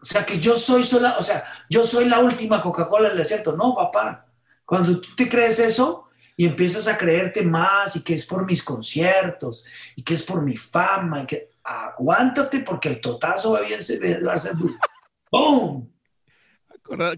O 0.00 0.04
sea, 0.04 0.26
que 0.26 0.40
yo 0.40 0.56
soy 0.56 0.82
sola, 0.82 1.16
o 1.18 1.22
sea, 1.22 1.44
yo 1.70 1.84
soy 1.84 2.06
la 2.06 2.18
última 2.18 2.60
Coca-Cola 2.60 3.08
del 3.08 3.18
desierto. 3.18 3.56
No, 3.56 3.74
papá. 3.74 4.26
Cuando 4.64 5.00
tú 5.00 5.14
te 5.14 5.28
crees 5.28 5.58
eso 5.58 6.08
y 6.36 6.46
empiezas 6.46 6.88
a 6.88 6.96
creerte 6.96 7.42
más 7.42 7.94
y 7.96 8.02
que 8.02 8.14
es 8.14 8.26
por 8.26 8.44
mis 8.44 8.62
conciertos 8.62 9.64
y 9.94 10.02
que 10.02 10.14
es 10.14 10.22
por 10.22 10.42
mi 10.42 10.56
fama 10.56 11.22
y 11.22 11.26
que 11.26 11.50
aguántate 11.62 12.60
porque 12.60 12.88
el 12.88 13.00
totazo 13.00 13.52
va 13.52 13.60
bien 13.60 13.80
va 14.26 14.34
a 14.34 14.38
ser 14.38 14.56
duro. 14.56 14.74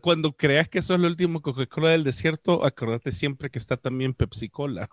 Cuando 0.02 0.32
creas 0.32 0.68
que 0.68 0.78
eso 0.78 0.94
es 0.94 1.00
la 1.00 1.08
última 1.08 1.40
Coca-Cola 1.40 1.90
del 1.90 2.04
desierto, 2.04 2.64
acordate 2.64 3.12
siempre 3.12 3.50
que 3.50 3.58
está 3.58 3.76
también 3.76 4.14
Pepsi-Cola. 4.14 4.88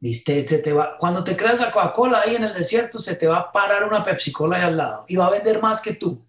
¿Viste? 0.00 0.42
te 0.42 0.72
va, 0.72 0.98
cuando 0.98 1.22
te 1.22 1.36
creas 1.36 1.60
la 1.60 1.70
Coca-Cola 1.70 2.22
ahí 2.22 2.34
en 2.34 2.42
el 2.42 2.52
desierto, 2.52 2.98
se 2.98 3.14
te 3.14 3.28
va 3.28 3.36
a 3.36 3.52
parar 3.52 3.84
una 3.84 4.04
Pepsi-Cola 4.04 4.56
ahí 4.56 4.62
al 4.62 4.76
lado 4.76 5.04
y 5.06 5.14
va 5.14 5.26
a 5.26 5.30
vender 5.30 5.62
más 5.62 5.80
que 5.80 5.94
tú. 5.94 6.26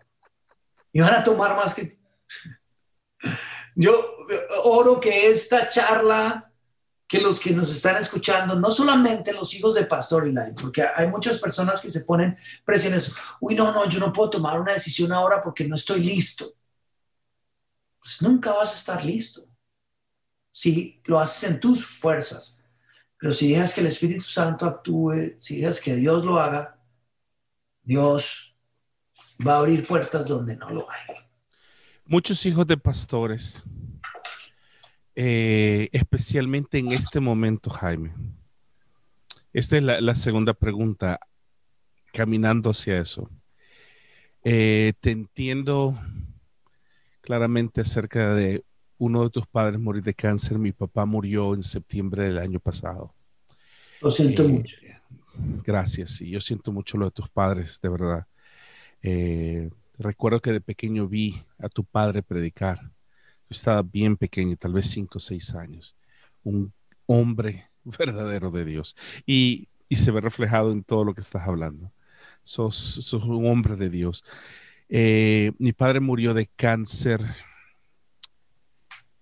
Y 0.92 1.02
van 1.02 1.16
a 1.16 1.24
tomar 1.24 1.56
más 1.56 1.74
que 1.74 1.86
tú. 1.86 1.96
Yo 3.76 4.18
oro 4.64 5.00
que 5.00 5.32
esta 5.32 5.68
charla, 5.70 6.52
que 7.08 7.20
los 7.20 7.40
que 7.40 7.52
nos 7.52 7.72
están 7.72 7.98
escuchando, 7.98 8.56
no 8.56 8.70
solamente 8.70 9.34
los 9.34 9.54
hijos 9.56 9.74
de 9.74 9.86
Pastor 9.86 10.28
Eli, 10.28 10.54
porque 10.60 10.84
hay 10.96 11.08
muchas 11.08 11.40
personas 11.40 11.82
que 11.82 11.90
se 11.90 12.02
ponen 12.02 12.38
presiones. 12.64 13.12
Uy, 13.40 13.56
no, 13.56 13.72
no, 13.72 13.90
yo 13.90 14.00
no 14.00 14.14
puedo 14.14 14.30
tomar 14.30 14.62
una 14.62 14.74
decisión 14.74 15.12
ahora 15.12 15.42
porque 15.42 15.68
no 15.68 15.76
estoy 15.76 16.04
listo. 16.04 16.54
Pues 18.04 18.22
nunca 18.22 18.52
vas 18.52 18.74
a 18.74 18.76
estar 18.76 19.06
listo. 19.06 19.48
Si 20.52 21.02
lo 21.06 21.20
haces 21.20 21.50
en 21.50 21.60
tus 21.60 21.84
fuerzas 21.86 22.60
pero 23.24 23.32
si 23.32 23.54
dejas 23.54 23.74
que 23.74 23.80
el 23.80 23.88
Espíritu 23.88 24.24
Santo 24.24 24.66
actúe, 24.66 25.36
si 25.38 25.62
dejas 25.62 25.80
que 25.80 25.96
Dios 25.96 26.26
lo 26.26 26.38
haga, 26.40 26.78
Dios 27.82 28.58
va 29.48 29.54
a 29.54 29.60
abrir 29.60 29.88
puertas 29.88 30.28
donde 30.28 30.58
no 30.58 30.70
lo 30.72 30.92
hay. 30.92 31.16
Muchos 32.06 32.46
hijos 32.46 32.68
de 32.68 32.76
pastores, 32.76 33.64
eh, 35.16 35.88
especialmente 35.94 36.80
en 36.80 36.92
este 36.92 37.22
momento, 37.22 37.70
Jaime. 37.70 38.14
Esta 39.54 39.78
es 39.78 39.84
la, 39.84 40.16
segunda 40.16 40.54
pregunta, 40.54 41.18
caminando 42.12 42.72
hacia 42.72 43.00
eso. 43.00 43.32
Eh, 44.44 44.92
te 45.00 45.12
entiendo 45.12 45.98
claramente 47.24 47.82
acerca 47.82 48.36
de 48.36 48.64
uno 48.98 49.24
de 49.24 49.30
tus 49.30 49.48
padres 49.48 49.80
morir 49.80 50.04
de 50.04 50.14
cáncer. 50.14 50.60
Mi 50.60 50.74
papá 50.74 51.06
murió 51.06 51.56
en 51.56 51.64
septiembre 51.64 52.26
del 52.26 52.38
año 52.38 52.60
pasado. 52.60 53.16
Lo 54.02 54.12
siento 54.12 54.44
eh, 54.44 54.48
mucho. 54.50 54.78
Gracias, 55.64 56.22
y 56.22 56.30
yo 56.30 56.42
siento 56.42 56.72
mucho 56.72 56.98
lo 56.98 57.06
de 57.06 57.12
tus 57.12 57.30
padres, 57.30 57.80
de 57.82 57.90
verdad. 57.90 58.28
Eh, 59.02 59.70
recuerdo 59.98 60.42
que 60.42 60.52
de 60.52 60.62
pequeño 60.62 61.08
vi 61.08 61.36
a 61.58 61.70
tu 61.70 61.84
padre 61.84 62.22
predicar. 62.22 62.80
Yo 62.82 63.50
estaba 63.50 63.82
bien 63.82 64.16
pequeño, 64.18 64.56
tal 64.58 64.74
vez 64.74 64.88
cinco 64.88 65.18
o 65.18 65.22
seis 65.22 65.56
años. 65.56 65.96
Un 66.44 66.74
hombre 67.06 67.70
verdadero 68.00 68.52
de 68.52 68.66
Dios. 68.66 68.96
Y, 69.26 69.70
se 69.90 70.10
ve 70.10 70.22
reflejado 70.22 70.72
en 70.72 70.84
todo 70.84 71.06
lo 71.06 71.14
que 71.14 71.22
estás 71.22 71.48
hablando. 71.48 71.92
Sos, 72.42 73.14
un 73.14 73.46
hombre 73.46 73.76
de 73.76 73.92
Dios. 73.92 74.24
Eh, 74.96 75.54
mi 75.58 75.74
padre 75.74 76.02
murió 76.02 76.36
de 76.36 76.46
cáncer 76.46 77.26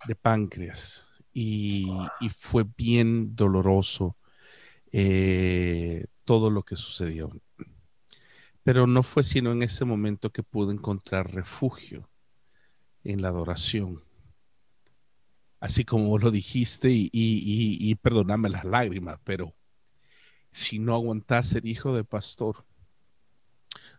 de 0.06 0.16
páncreas 0.18 1.08
y, 1.32 1.90
fue 2.36 2.66
bien 2.76 3.38
doloroso 3.38 4.18
eh, 4.92 6.08
todo 6.26 6.52
lo 6.52 6.64
que 6.64 6.76
sucedió. 6.76 7.32
Pero 8.64 8.86
no 8.86 9.02
fue 9.02 9.24
sino 9.24 9.54
en 9.54 9.64
ese 9.64 9.86
momento 9.86 10.30
que 10.34 10.44
pude 10.44 10.74
encontrar 10.74 11.34
refugio 11.34 12.10
en 13.06 13.22
la 13.22 13.30
adoración. 13.30 14.04
Así 15.62 15.86
como 15.86 16.18
lo 16.18 16.32
dijiste, 16.32 16.92
y, 16.92 17.10
y, 17.14 17.96
perdoname 17.96 18.50
las 18.50 18.66
lágrimas, 18.66 19.22
pero 19.24 19.56
si 20.52 20.80
no 20.80 20.96
aguantas 20.96 21.48
ser 21.48 21.66
hijo 21.66 21.96
de 21.96 22.04
pastor, 22.04 22.66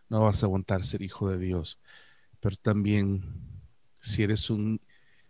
no 0.09 0.23
vas 0.23 0.43
a 0.43 0.45
aguantar 0.45 0.83
ser 0.83 1.01
hijo 1.01 1.29
de 1.29 1.37
Dios. 1.37 1.79
Pero 2.39 2.55
también, 2.55 3.23
si 3.99 4.23
eres 4.23 4.49
un 4.49 4.81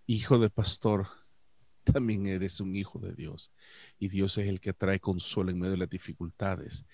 hijo 0.07 0.39
de 0.39 0.49
pastor, 0.49 1.07
también 1.83 2.27
eres 2.27 2.59
un 2.59 2.75
hijo 2.75 2.99
de 2.99 3.13
Dios. 3.13 3.51
Y 3.99 4.07
Dios 4.07 4.37
es 4.37 4.47
el 4.47 4.59
que 4.59 4.73
trae 4.73 4.99
consuelo 4.99 5.51
en 5.51 5.59
medio 5.59 5.71
de 5.71 5.77
las 5.77 5.89
dificultades. 5.89 6.85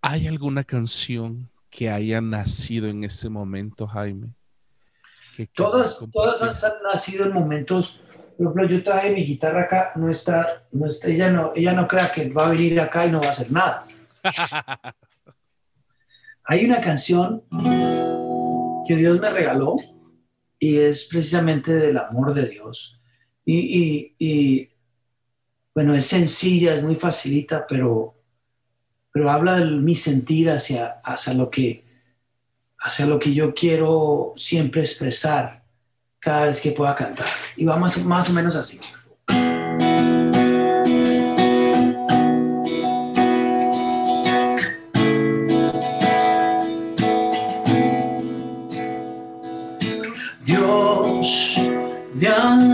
¿Hay 0.00 0.26
alguna 0.26 0.64
canción 0.64 1.50
que 1.70 1.88
haya 1.88 2.20
nacido 2.20 2.88
en 2.88 3.04
ese 3.04 3.28
momento, 3.28 3.86
Jaime? 3.86 4.34
todas, 5.54 6.06
todas 6.12 6.64
han 6.64 6.82
nacido 6.82 7.24
en 7.24 7.32
momentos. 7.32 8.02
Por 8.36 8.46
ejemplo, 8.46 8.66
yo 8.66 8.82
traje 8.82 9.14
mi 9.14 9.24
guitarra 9.24 9.62
acá, 9.62 9.92
no 9.96 10.10
está, 10.10 10.66
no 10.72 10.86
está, 10.86 11.08
ella 11.08 11.30
no, 11.30 11.52
ella 11.54 11.72
no 11.72 11.86
crea 11.86 12.10
que 12.10 12.28
va 12.30 12.46
a 12.46 12.50
venir 12.50 12.80
acá 12.80 13.06
y 13.06 13.10
no 13.10 13.20
va 13.20 13.28
a 13.28 13.30
hacer 13.30 13.50
nada. 13.52 13.86
Hay 16.44 16.64
una 16.64 16.80
canción 16.80 17.44
que 18.86 18.96
Dios 18.96 19.20
me 19.20 19.30
regaló 19.30 19.76
y 20.58 20.78
es 20.78 21.04
precisamente 21.04 21.72
del 21.72 21.98
amor 21.98 22.34
de 22.34 22.48
Dios. 22.48 23.00
Y, 23.44 24.70
bueno, 25.74 25.94
es 25.94 26.06
sencilla, 26.06 26.74
es 26.74 26.82
muy 26.82 26.96
facilita, 26.96 27.66
pero, 27.66 28.14
pero 29.12 29.30
habla 29.30 29.58
de 29.58 29.66
mi 29.66 29.94
sentir 29.94 30.50
hacia, 30.50 31.00
hacia, 31.04 31.34
lo 31.34 31.50
que, 31.50 31.84
hacia 32.78 33.06
lo 33.06 33.18
que 33.18 33.32
yo 33.34 33.54
quiero 33.54 34.32
siempre 34.36 34.82
expresar 34.82 35.64
cada 36.18 36.46
vez 36.46 36.60
que 36.60 36.72
pueda 36.72 36.94
cantar. 36.94 37.26
Y 37.56 37.64
vamos 37.64 38.04
más 38.04 38.30
o 38.30 38.32
menos 38.32 38.56
así. 38.56 38.80
down 52.42 52.71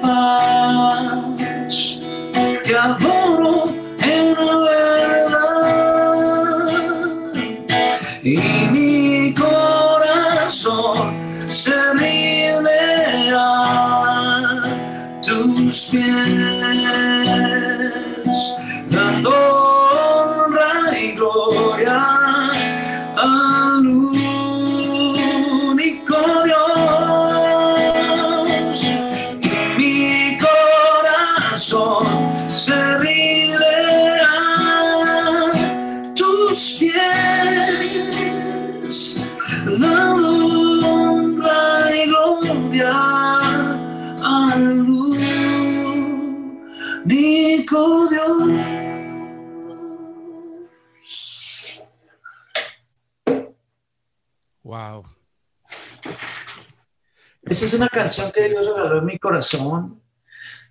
paz 0.00 1.34
que 2.64 2.74
a 2.74 2.96
voz 2.98 3.23
es 57.74 57.80
una 57.80 57.88
canción 57.88 58.30
que 58.30 58.48
Dios 58.48 58.66
regaló 58.66 59.00
en 59.00 59.04
mi 59.04 59.18
corazón. 59.18 60.00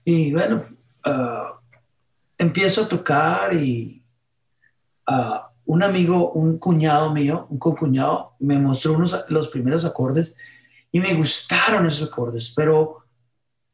Y 0.05 0.31
bueno, 0.31 0.63
ah, 1.03 1.59
empiezo 2.37 2.83
a 2.83 2.87
tocar 2.87 3.53
y 3.53 4.01
ah, 5.07 5.51
un 5.65 5.83
amigo, 5.83 6.31
un 6.31 6.57
cuñado 6.57 7.13
mío, 7.13 7.47
un 7.49 7.59
co-cuñado, 7.59 8.35
me 8.39 8.57
mostró 8.57 8.93
unos, 8.93 9.25
los 9.29 9.49
primeros 9.49 9.85
acordes 9.85 10.35
y 10.91 10.99
me 10.99 11.13
gustaron 11.13 11.85
esos 11.85 12.07
acordes, 12.07 12.53
pero 12.55 13.03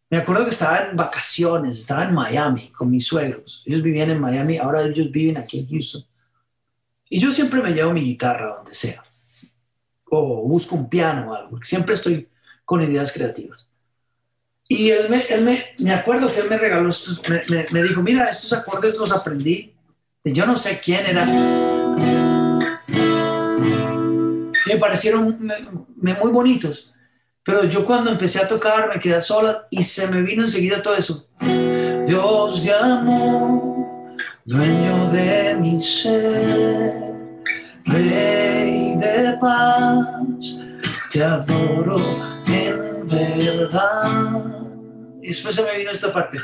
me 0.09 0.17
acuerdo 0.17 0.43
que 0.43 0.51
estaba 0.51 0.89
en 0.89 0.97
vacaciones, 0.97 1.79
estaba 1.79 2.03
en 2.05 2.13
Miami 2.13 2.69
con 2.69 2.89
mis 2.89 3.05
suegros. 3.05 3.63
Ellos 3.65 3.83
vivían 3.83 4.09
en 4.09 4.19
Miami, 4.19 4.57
ahora 4.57 4.81
ellos 4.81 5.11
viven 5.11 5.37
aquí 5.37 5.59
en 5.59 5.69
Houston. 5.69 6.03
Y 7.09 7.19
yo 7.19 7.31
siempre 7.31 7.61
me 7.61 7.73
llevo 7.73 7.91
mi 7.91 8.01
guitarra 8.01 8.55
donde 8.55 8.73
sea. 8.73 9.03
O 10.05 10.47
busco 10.47 10.75
un 10.75 10.89
piano 10.89 11.29
o 11.29 11.35
algo, 11.35 11.59
siempre 11.61 11.93
estoy 11.93 12.27
con 12.69 12.83
ideas 12.83 13.11
creativas. 13.11 13.67
Y 14.67 14.91
él 14.91 15.09
me, 15.09 15.21
él 15.21 15.43
me, 15.43 15.65
me 15.79 15.91
acuerdo 15.91 16.31
que 16.31 16.41
él 16.41 16.47
me 16.47 16.59
regaló 16.59 16.91
me, 17.27 17.65
me, 17.71 17.81
dijo, 17.81 18.03
mira, 18.03 18.29
estos 18.29 18.53
acordes 18.53 18.93
los 18.93 19.11
aprendí 19.11 19.73
yo 20.23 20.45
no 20.45 20.55
sé 20.55 20.79
quién 20.79 21.03
era. 21.07 21.25
Me 24.67 24.77
parecieron 24.79 25.51
muy 25.97 26.31
bonitos. 26.31 26.93
Pero 27.41 27.63
yo 27.63 27.83
cuando 27.83 28.11
empecé 28.11 28.37
a 28.37 28.47
tocar 28.47 28.89
me 28.93 28.99
quedé 28.99 29.19
sola 29.19 29.65
y 29.71 29.83
se 29.83 30.07
me 30.09 30.21
vino 30.21 30.43
enseguida 30.43 30.83
todo 30.83 30.95
eso. 30.95 31.27
Dios 32.05 32.65
de 32.65 32.73
amor, 32.75 34.15
dueño 34.45 35.09
de 35.09 35.57
mi 35.59 35.81
ser, 35.81 37.15
rey 37.85 38.95
de 38.95 39.37
paz, 39.41 40.59
te 41.09 41.23
adoro 41.23 42.28
verdad. 43.09 44.43
Y 45.21 45.29
después 45.29 45.55
se 45.55 45.63
me 45.63 45.77
vino 45.77 45.91
esta 45.91 46.13
parte. 46.13 46.37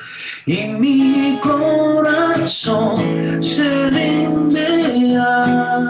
Y 0.46 0.66
mi 0.66 1.40
corazón 1.42 3.44
se 3.44 3.90
rinde 3.90 5.18
a 5.18 5.86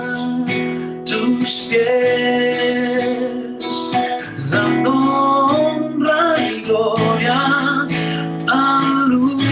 tus 1.05 1.67
pies 1.69 3.35
honra 4.87 6.35
y 6.39 6.61
gloria 6.61 7.85
a 8.47 9.05
luz. 9.07 9.43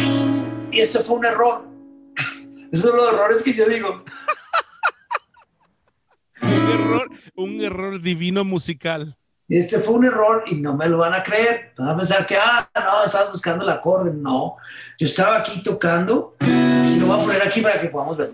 Y 0.72 0.80
ese 0.80 1.00
fue 1.00 1.18
un 1.18 1.26
error. 1.26 1.68
Esos 2.72 2.90
son 2.90 2.98
los 2.98 3.14
errores 3.14 3.44
que 3.44 3.54
yo 3.54 3.68
digo. 3.68 4.04
un 6.42 6.52
error, 6.52 7.10
un 7.36 7.62
error 7.62 8.02
divino 8.02 8.44
musical. 8.44 9.16
Este 9.50 9.80
fue 9.80 9.96
un 9.96 10.06
error 10.06 10.44
y 10.48 10.56
no 10.56 10.76
me 10.76 10.88
lo 10.88 11.00
van 11.00 11.14
a 11.14 11.24
creer. 11.24 11.74
Van 11.78 11.90
a 11.90 11.98
pensar 11.98 12.26
que, 12.26 12.38
ah, 12.38 12.70
no, 12.76 13.06
estabas 13.06 13.32
buscando 13.32 13.64
el 13.64 13.70
acorde. 13.70 14.12
No, 14.14 14.58
yo 14.98 15.08
estaba 15.08 15.38
aquí 15.38 15.62
tocando 15.62 16.36
y 16.40 17.00
lo 17.00 17.08
voy 17.08 17.20
a 17.20 17.24
poner 17.24 17.44
aquí 17.44 17.62
para 17.62 17.80
que 17.80 17.88
podamos 17.88 18.18
ver. 18.18 18.34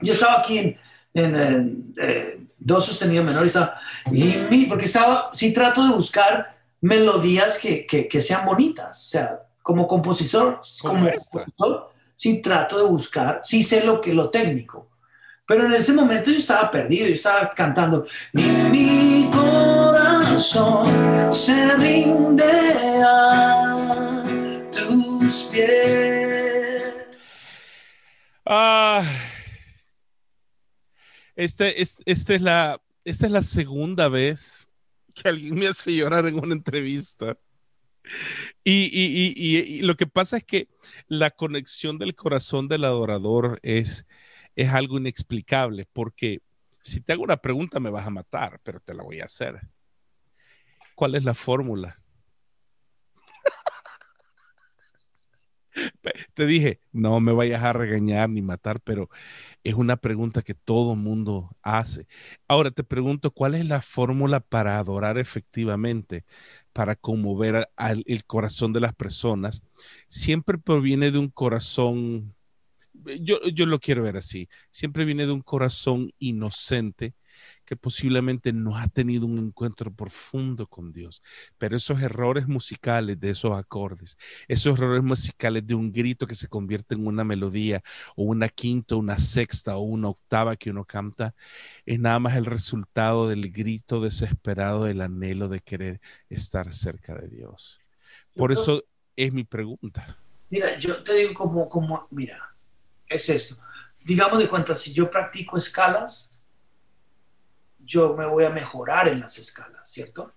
Yo 0.00 0.12
estaba 0.12 0.38
aquí 0.40 0.58
en, 0.58 0.78
en, 1.14 1.94
eh, 2.00 2.40
dos 2.58 2.86
sostenidos 2.86 3.24
menores 3.24 3.56
y 4.10 4.36
mi, 4.50 4.66
porque 4.66 4.86
estaba, 4.86 5.30
sí 5.32 5.52
trato 5.52 5.84
de 5.84 5.92
buscar 5.92 6.54
melodías 6.80 7.58
que, 7.58 7.86
que, 7.86 8.20
sean 8.20 8.46
bonitas, 8.46 9.06
o 9.06 9.10
sea, 9.10 9.40
como 9.62 9.86
compositor, 9.86 10.60
como 10.80 11.08
compositor, 11.10 11.92
sí 12.14 12.40
trato 12.40 12.78
de 12.78 12.84
buscar, 12.84 13.40
sí 13.44 13.62
sé 13.62 13.84
lo 13.84 14.00
que 14.00 14.12
lo 14.12 14.30
técnico, 14.30 14.88
pero 15.46 15.66
en 15.66 15.74
ese 15.74 15.92
momento 15.92 16.30
yo 16.30 16.38
estaba 16.38 16.70
perdido, 16.70 17.06
yo 17.06 17.14
estaba 17.14 17.50
cantando 17.50 18.04
y 18.32 18.42
mi 18.42 19.11
se 20.38 21.76
rinde 21.76 22.44
a 23.04 24.22
tus 24.70 25.44
pies. 25.50 26.82
Ah 28.44 29.02
este, 31.36 31.80
este, 31.82 32.02
este, 32.06 32.34
es 32.36 32.42
la, 32.42 32.80
esta 33.04 33.26
es 33.26 33.32
la 33.32 33.42
segunda 33.42 34.08
vez 34.08 34.68
que 35.14 35.28
alguien 35.28 35.54
me 35.54 35.66
hace 35.66 35.94
llorar 35.94 36.26
en 36.26 36.38
una 36.38 36.54
entrevista. 36.54 37.38
Y, 38.64 38.90
y, 38.92 39.80
lo 39.82 39.96
que 39.96 40.06
pasa 40.06 40.36
es 40.36 40.44
que 40.44 40.68
la 41.06 41.30
conexión 41.30 41.98
del 41.98 42.14
corazón 42.14 42.68
del 42.68 42.84
adorador 42.84 43.60
es, 43.62 44.06
es 44.56 44.70
algo 44.70 44.98
inexplicable, 44.98 45.86
porque 45.92 46.42
si 46.82 47.00
te 47.00 47.12
hago 47.12 47.22
una 47.22 47.36
pregunta 47.36 47.78
me 47.80 47.90
vas 47.90 48.06
a 48.06 48.10
matar, 48.10 48.60
pero 48.62 48.80
te 48.80 48.94
la 48.94 49.04
voy 49.04 49.20
a 49.20 49.26
hacer. 49.26 49.60
¿Cuál 51.02 51.16
es 51.16 51.24
la 51.24 51.34
fórmula? 51.34 52.00
te 56.34 56.46
dije, 56.46 56.80
no 56.92 57.18
me 57.18 57.32
vayas 57.32 57.64
a 57.64 57.72
regañar 57.72 58.30
ni 58.30 58.40
matar, 58.40 58.80
pero 58.80 59.10
es 59.64 59.74
una 59.74 59.96
pregunta 59.96 60.42
que 60.42 60.54
todo 60.54 60.94
mundo 60.94 61.56
hace. 61.60 62.06
Ahora 62.46 62.70
te 62.70 62.84
pregunto, 62.84 63.32
¿cuál 63.32 63.56
es 63.56 63.66
la 63.66 63.82
fórmula 63.82 64.38
para 64.38 64.78
adorar 64.78 65.18
efectivamente, 65.18 66.24
para 66.72 66.94
conmover 66.94 67.68
el 68.06 68.24
corazón 68.24 68.72
de 68.72 68.78
las 68.78 68.94
personas? 68.94 69.64
Siempre 70.06 70.56
proviene 70.56 71.10
de 71.10 71.18
un 71.18 71.30
corazón, 71.30 72.36
yo, 72.94 73.40
yo 73.52 73.66
lo 73.66 73.80
quiero 73.80 74.04
ver 74.04 74.18
así, 74.18 74.48
siempre 74.70 75.04
viene 75.04 75.26
de 75.26 75.32
un 75.32 75.42
corazón 75.42 76.12
inocente 76.20 77.16
que 77.64 77.76
posiblemente 77.76 78.52
no 78.52 78.76
ha 78.76 78.88
tenido 78.88 79.26
un 79.26 79.38
encuentro 79.38 79.92
profundo 79.92 80.66
con 80.66 80.92
Dios. 80.92 81.22
Pero 81.58 81.76
esos 81.76 82.00
errores 82.00 82.48
musicales 82.48 83.18
de 83.20 83.30
esos 83.30 83.52
acordes, 83.52 84.18
esos 84.48 84.78
errores 84.78 85.02
musicales 85.02 85.66
de 85.66 85.74
un 85.74 85.92
grito 85.92 86.26
que 86.26 86.34
se 86.34 86.48
convierte 86.48 86.94
en 86.94 87.06
una 87.06 87.24
melodía 87.24 87.82
o 88.16 88.24
una 88.24 88.48
quinta, 88.48 88.96
una 88.96 89.18
sexta 89.18 89.76
o 89.76 89.82
una 89.82 90.08
octava 90.08 90.56
que 90.56 90.70
uno 90.70 90.84
canta, 90.84 91.34
es 91.86 91.98
nada 91.98 92.18
más 92.18 92.36
el 92.36 92.46
resultado 92.46 93.28
del 93.28 93.50
grito 93.50 94.00
desesperado 94.00 94.84
del 94.84 95.00
anhelo 95.00 95.48
de 95.48 95.60
querer 95.60 96.00
estar 96.28 96.72
cerca 96.72 97.14
de 97.14 97.28
Dios. 97.28 97.80
Por 98.34 98.52
eso 98.52 98.84
es 99.16 99.32
mi 99.32 99.44
pregunta. 99.44 100.18
Mira, 100.50 100.78
yo 100.78 101.02
te 101.02 101.14
digo 101.14 101.34
como, 101.34 101.68
como, 101.68 102.06
mira, 102.10 102.54
es 103.06 103.28
esto. 103.28 103.62
Digamos 104.04 104.38
de 104.38 104.48
cuenta, 104.48 104.74
si 104.74 104.92
yo 104.92 105.10
practico 105.10 105.56
escalas, 105.56 106.41
yo 107.92 108.14
me 108.14 108.24
voy 108.24 108.44
a 108.44 108.50
mejorar 108.50 109.08
en 109.08 109.20
las 109.20 109.36
escalas, 109.36 109.86
¿cierto? 109.86 110.32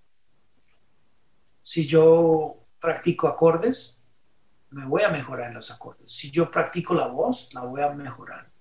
Si 1.64 1.88
yo 1.88 2.68
practico 2.80 3.30
acordes, 3.30 4.04
me 4.72 4.86
voy 4.86 5.04
a 5.04 5.10
mejorar 5.10 5.48
en 5.48 5.54
los 5.54 5.72
acordes. 5.72 6.12
Si 6.12 6.32
yo 6.32 6.52
practico 6.52 6.94
la 6.94 7.08
voz, 7.08 7.54
la 7.54 7.62
voy 7.62 7.82
a 7.82 7.90
mejorar. 7.92 8.52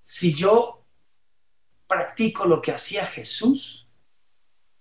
Si 0.00 0.32
yo 0.32 0.84
practico 1.88 2.44
lo 2.44 2.62
que 2.62 2.70
hacía 2.70 3.04
Jesús, 3.04 3.88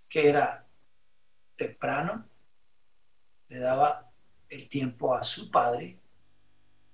que 0.08 0.30
era 0.30 0.67
temprano, 1.56 2.30
le 3.48 3.58
daba 3.58 4.12
el 4.48 4.69
tiempo 4.69 5.15
a 5.15 5.24
su 5.24 5.50
Padre 5.50 6.00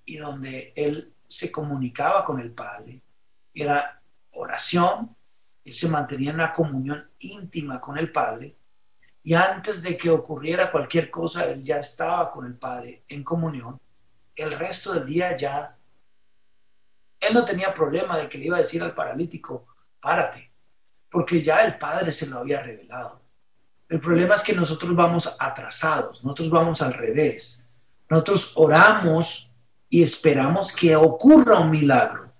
y 0.06 0.16
donde 0.16 0.72
él 0.74 1.14
se 1.28 1.52
comunicaba 1.52 2.24
con 2.24 2.40
el 2.40 2.52
Padre, 2.52 3.02
era 3.52 4.02
oración, 4.30 5.14
él 5.64 5.74
se 5.74 5.88
mantenía 5.88 6.30
en 6.30 6.36
una 6.36 6.52
comunión 6.52 7.10
íntima 7.18 7.80
con 7.80 7.98
el 7.98 8.10
Padre 8.10 8.56
y 9.24 9.34
antes 9.34 9.82
de 9.82 9.96
que 9.96 10.10
ocurriera 10.10 10.72
cualquier 10.72 11.10
cosa, 11.10 11.46
él 11.46 11.62
ya 11.62 11.78
estaba 11.78 12.30
con 12.30 12.44
el 12.46 12.54
Padre 12.54 13.04
en 13.08 13.22
comunión. 13.22 13.80
El 14.34 14.52
resto 14.52 14.92
del 14.92 15.06
día 15.06 15.36
ya, 15.36 15.76
él 17.20 17.34
no 17.34 17.44
tenía 17.44 17.72
problema 17.72 18.18
de 18.18 18.28
que 18.28 18.38
le 18.38 18.46
iba 18.46 18.56
a 18.56 18.60
decir 18.60 18.82
al 18.82 18.94
paralítico, 18.94 19.66
párate, 20.00 20.50
porque 21.08 21.40
ya 21.40 21.64
el 21.64 21.78
Padre 21.78 22.10
se 22.10 22.26
lo 22.26 22.38
había 22.38 22.62
revelado. 22.62 23.20
El 23.88 24.00
problema 24.00 24.34
es 24.34 24.42
que 24.42 24.54
nosotros 24.54 24.96
vamos 24.96 25.36
atrasados, 25.38 26.24
nosotros 26.24 26.50
vamos 26.50 26.82
al 26.82 26.94
revés. 26.94 27.68
Nosotros 28.08 28.52
oramos 28.56 29.52
y 29.88 30.02
esperamos 30.02 30.74
que 30.74 30.96
ocurra 30.96 31.60
un 31.60 31.70
milagro. 31.70 32.32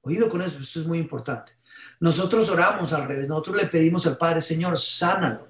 Oído 0.00 0.28
con 0.28 0.42
eso, 0.42 0.58
esto 0.58 0.80
es 0.80 0.86
muy 0.86 0.98
importante. 0.98 1.57
Nosotros 2.00 2.48
oramos 2.50 2.92
al 2.92 3.06
revés, 3.06 3.28
nosotros 3.28 3.56
le 3.56 3.66
pedimos 3.66 4.06
al 4.06 4.16
Padre, 4.16 4.40
Señor, 4.40 4.78
sánalo. 4.78 5.48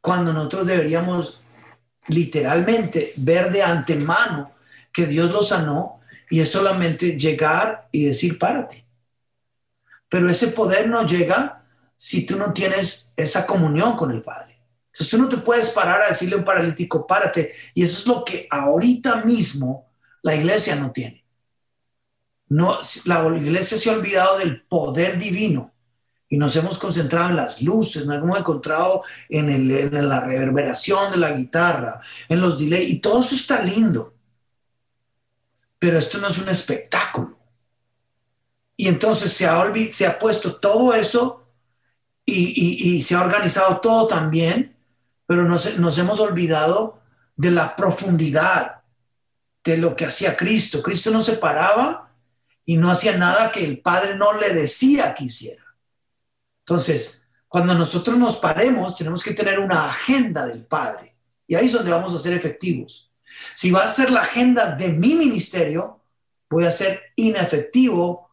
Cuando 0.00 0.32
nosotros 0.32 0.66
deberíamos 0.66 1.40
literalmente 2.08 3.12
ver 3.16 3.50
de 3.50 3.62
antemano 3.62 4.52
que 4.92 5.06
Dios 5.06 5.32
lo 5.32 5.42
sanó 5.42 6.00
y 6.30 6.40
es 6.40 6.50
solamente 6.50 7.18
llegar 7.18 7.88
y 7.90 8.04
decir, 8.04 8.38
párate. 8.38 8.86
Pero 10.08 10.30
ese 10.30 10.48
poder 10.48 10.88
no 10.88 11.04
llega 11.04 11.64
si 11.96 12.24
tú 12.24 12.36
no 12.36 12.52
tienes 12.52 13.12
esa 13.16 13.44
comunión 13.44 13.96
con 13.96 14.12
el 14.12 14.22
Padre. 14.22 14.58
Entonces 14.86 15.10
tú 15.10 15.18
no 15.18 15.28
te 15.28 15.36
puedes 15.38 15.70
parar 15.70 16.00
a 16.02 16.08
decirle 16.08 16.36
a 16.36 16.38
un 16.38 16.44
paralítico, 16.44 17.06
párate. 17.06 17.52
Y 17.74 17.82
eso 17.82 18.00
es 18.00 18.06
lo 18.06 18.24
que 18.24 18.46
ahorita 18.50 19.24
mismo 19.24 19.90
la 20.22 20.34
iglesia 20.34 20.76
no 20.76 20.92
tiene. 20.92 21.25
No, 22.48 22.78
la 23.06 23.36
iglesia 23.36 23.76
se 23.76 23.90
ha 23.90 23.94
olvidado 23.94 24.38
del 24.38 24.62
poder 24.62 25.18
divino 25.18 25.72
y 26.28 26.36
nos 26.36 26.54
hemos 26.56 26.78
concentrado 26.78 27.30
en 27.30 27.36
las 27.36 27.62
luces, 27.62 28.06
nos 28.06 28.16
hemos 28.16 28.38
encontrado 28.38 29.02
en, 29.28 29.48
en 29.50 30.08
la 30.08 30.20
reverberación 30.20 31.12
de 31.12 31.18
la 31.18 31.32
guitarra, 31.32 32.00
en 32.28 32.40
los 32.40 32.58
delays, 32.58 32.90
y 32.90 32.98
todo 33.00 33.20
eso 33.20 33.34
está 33.34 33.62
lindo. 33.62 34.14
Pero 35.78 35.98
esto 35.98 36.18
no 36.18 36.28
es 36.28 36.38
un 36.38 36.48
espectáculo. 36.48 37.38
Y 38.76 38.88
entonces 38.88 39.32
se 39.32 39.46
ha, 39.46 39.72
se 39.90 40.06
ha 40.06 40.18
puesto 40.18 40.56
todo 40.56 40.92
eso 40.94 41.46
y, 42.24 43.02
se 43.02 43.14
ha 43.14 43.22
organizado 43.22 43.80
todo 43.80 44.06
también, 44.06 44.76
pero 45.26 45.44
nos, 45.44 45.78
nos 45.78 45.96
hemos 45.98 46.20
olvidado 46.20 47.00
de 47.36 47.52
la 47.52 47.76
profundidad 47.76 48.82
de 49.64 49.78
lo 49.78 49.94
que 49.96 50.06
hacía 50.06 50.36
Cristo. 50.36 50.82
Cristo 50.82 51.10
no 51.10 51.20
se 51.20 51.34
paraba 51.34 52.05
y 52.66 52.76
no 52.76 52.90
hacía 52.90 53.16
nada 53.16 53.50
que 53.50 53.64
el 53.64 53.80
Padre 53.80 54.16
no 54.16 54.34
le 54.34 54.52
decía 54.52 55.14
que 55.14 55.24
hiciera. 55.24 55.64
Entonces, 56.60 57.26
cuando 57.48 57.74
nosotros 57.74 58.18
nos 58.18 58.36
paremos, 58.36 58.96
tenemos 58.96 59.22
que 59.22 59.32
tener 59.32 59.58
una 59.58 59.88
agenda 59.88 60.44
del 60.44 60.66
Padre. 60.66 61.16
Y 61.46 61.54
ahí 61.54 61.66
es 61.66 61.72
donde 61.72 61.92
vamos 61.92 62.14
a 62.14 62.18
ser 62.18 62.34
efectivos. 62.34 63.10
Si 63.54 63.70
va 63.70 63.84
a 63.84 63.88
ser 63.88 64.10
la 64.10 64.20
agenda 64.20 64.72
de 64.72 64.88
mi 64.88 65.14
ministerio, 65.14 66.02
voy 66.50 66.64
a 66.64 66.72
ser 66.72 67.12
inefectivo 67.16 68.30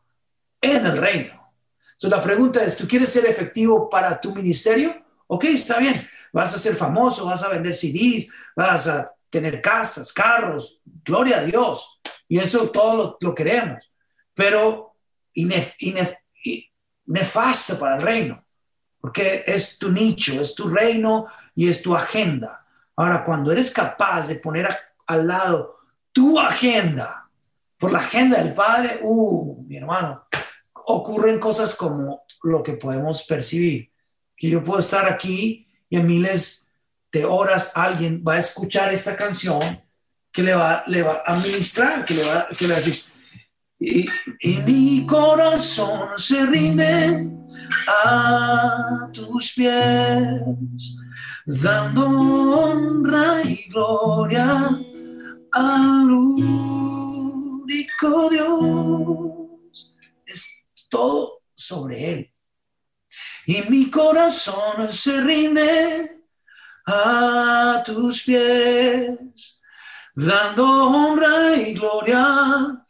en 0.60 0.86
el 0.86 0.98
reino. 0.98 1.54
Entonces 1.92 2.18
la 2.18 2.24
pregunta 2.24 2.64
es, 2.64 2.76
¿tú 2.76 2.88
quieres 2.88 3.10
ser 3.10 3.26
efectivo 3.28 3.90
para 3.90 4.20
tu 4.20 4.34
ministerio? 4.34 5.04
Ok, 5.28 5.46
está 5.46 5.78
bien. 5.78 5.94
Vas 6.32 6.56
a 6.56 6.60
ser 6.60 6.76
famoso, 6.76 7.28
vas 7.28 7.44
a 7.44 7.50
vender 7.50 7.76
CDs, 7.76 8.30
vas 8.56 8.88
a 8.88 9.14
tener 9.30 9.62
casas, 9.62 10.12
carros, 10.12 10.82
gloria 11.06 11.40
a 11.40 11.44
Dios. 11.44 12.00
Y 12.28 12.40
eso 12.40 12.70
todo 12.72 13.18
lo, 13.22 13.36
queremos. 13.36 13.93
Pero 14.34 14.96
nefasto 17.06 17.78
para 17.78 17.98
el 17.98 18.02
reino, 18.02 18.46
porque 19.00 19.44
es 19.46 19.78
tu 19.78 19.92
nicho, 19.92 20.40
es 20.42 20.56
tu 20.56 20.70
reino 20.70 21.28
y 21.56 21.70
es 21.70 21.82
tu 21.82 21.96
agenda. 21.96 22.66
Ahora, 22.96 23.24
cuando 23.26 23.52
eres 23.52 23.72
capaz 23.72 24.28
de 24.28 24.36
poner 24.36 24.70
al 25.08 25.28
lado 25.28 25.78
tu 26.12 26.40
agenda 26.40 27.30
por 27.78 27.92
la 27.92 28.00
agenda 28.00 28.42
del 28.42 28.54
Padre, 28.54 29.00
uh, 29.02 29.64
mi 29.68 29.78
hermano, 29.78 30.26
ocurren 30.86 31.40
cosas 31.40 31.76
como 31.76 32.24
lo 32.44 32.64
que 32.64 32.74
podemos 32.74 33.24
percibir. 33.24 33.92
Que 34.38 34.50
yo 34.50 34.64
puedo 34.64 34.80
estar 34.80 35.12
aquí 35.12 35.68
y 35.90 35.98
en 35.98 36.08
miles 36.08 36.72
de 37.12 37.26
horas 37.26 37.72
alguien 37.76 38.24
va 38.28 38.34
a 38.34 38.40
escuchar 38.40 38.94
esta 38.94 39.16
canción 39.16 39.82
que 40.32 40.44
le 40.44 40.56
va, 40.56 40.84
le 40.88 41.04
va 41.04 41.24
a 41.26 41.36
ministrar, 41.36 42.06
que 42.06 42.16
le 42.16 42.26
va, 42.26 42.48
que 42.48 42.68
le 42.68 42.74
va 42.74 42.80
a 42.80 42.82
decir, 42.82 43.04
y, 43.84 44.08
mi 44.66 45.06
corazón 45.06 46.10
se 46.16 46.46
rinde 46.46 47.36
a 48.06 49.10
tus 49.12 49.54
pies, 49.54 50.98
dando 51.46 52.08
honra 52.08 53.42
y 53.44 53.70
gloria 53.70 54.70
al 55.52 56.12
único 56.12 56.70
Dios 58.30 59.34
todo 60.90 61.42
sobre 61.54 62.12
Él. 62.14 62.34
Y 63.46 63.64
mi 63.64 63.92
corazón 63.92 64.90
se 64.90 65.20
rinde 65.22 66.24
a 66.86 67.84
tus 67.86 68.24
pies, 68.24 69.62
dando 70.16 70.66
honra 70.66 71.56
y 71.58 71.74
gloria 71.74 72.83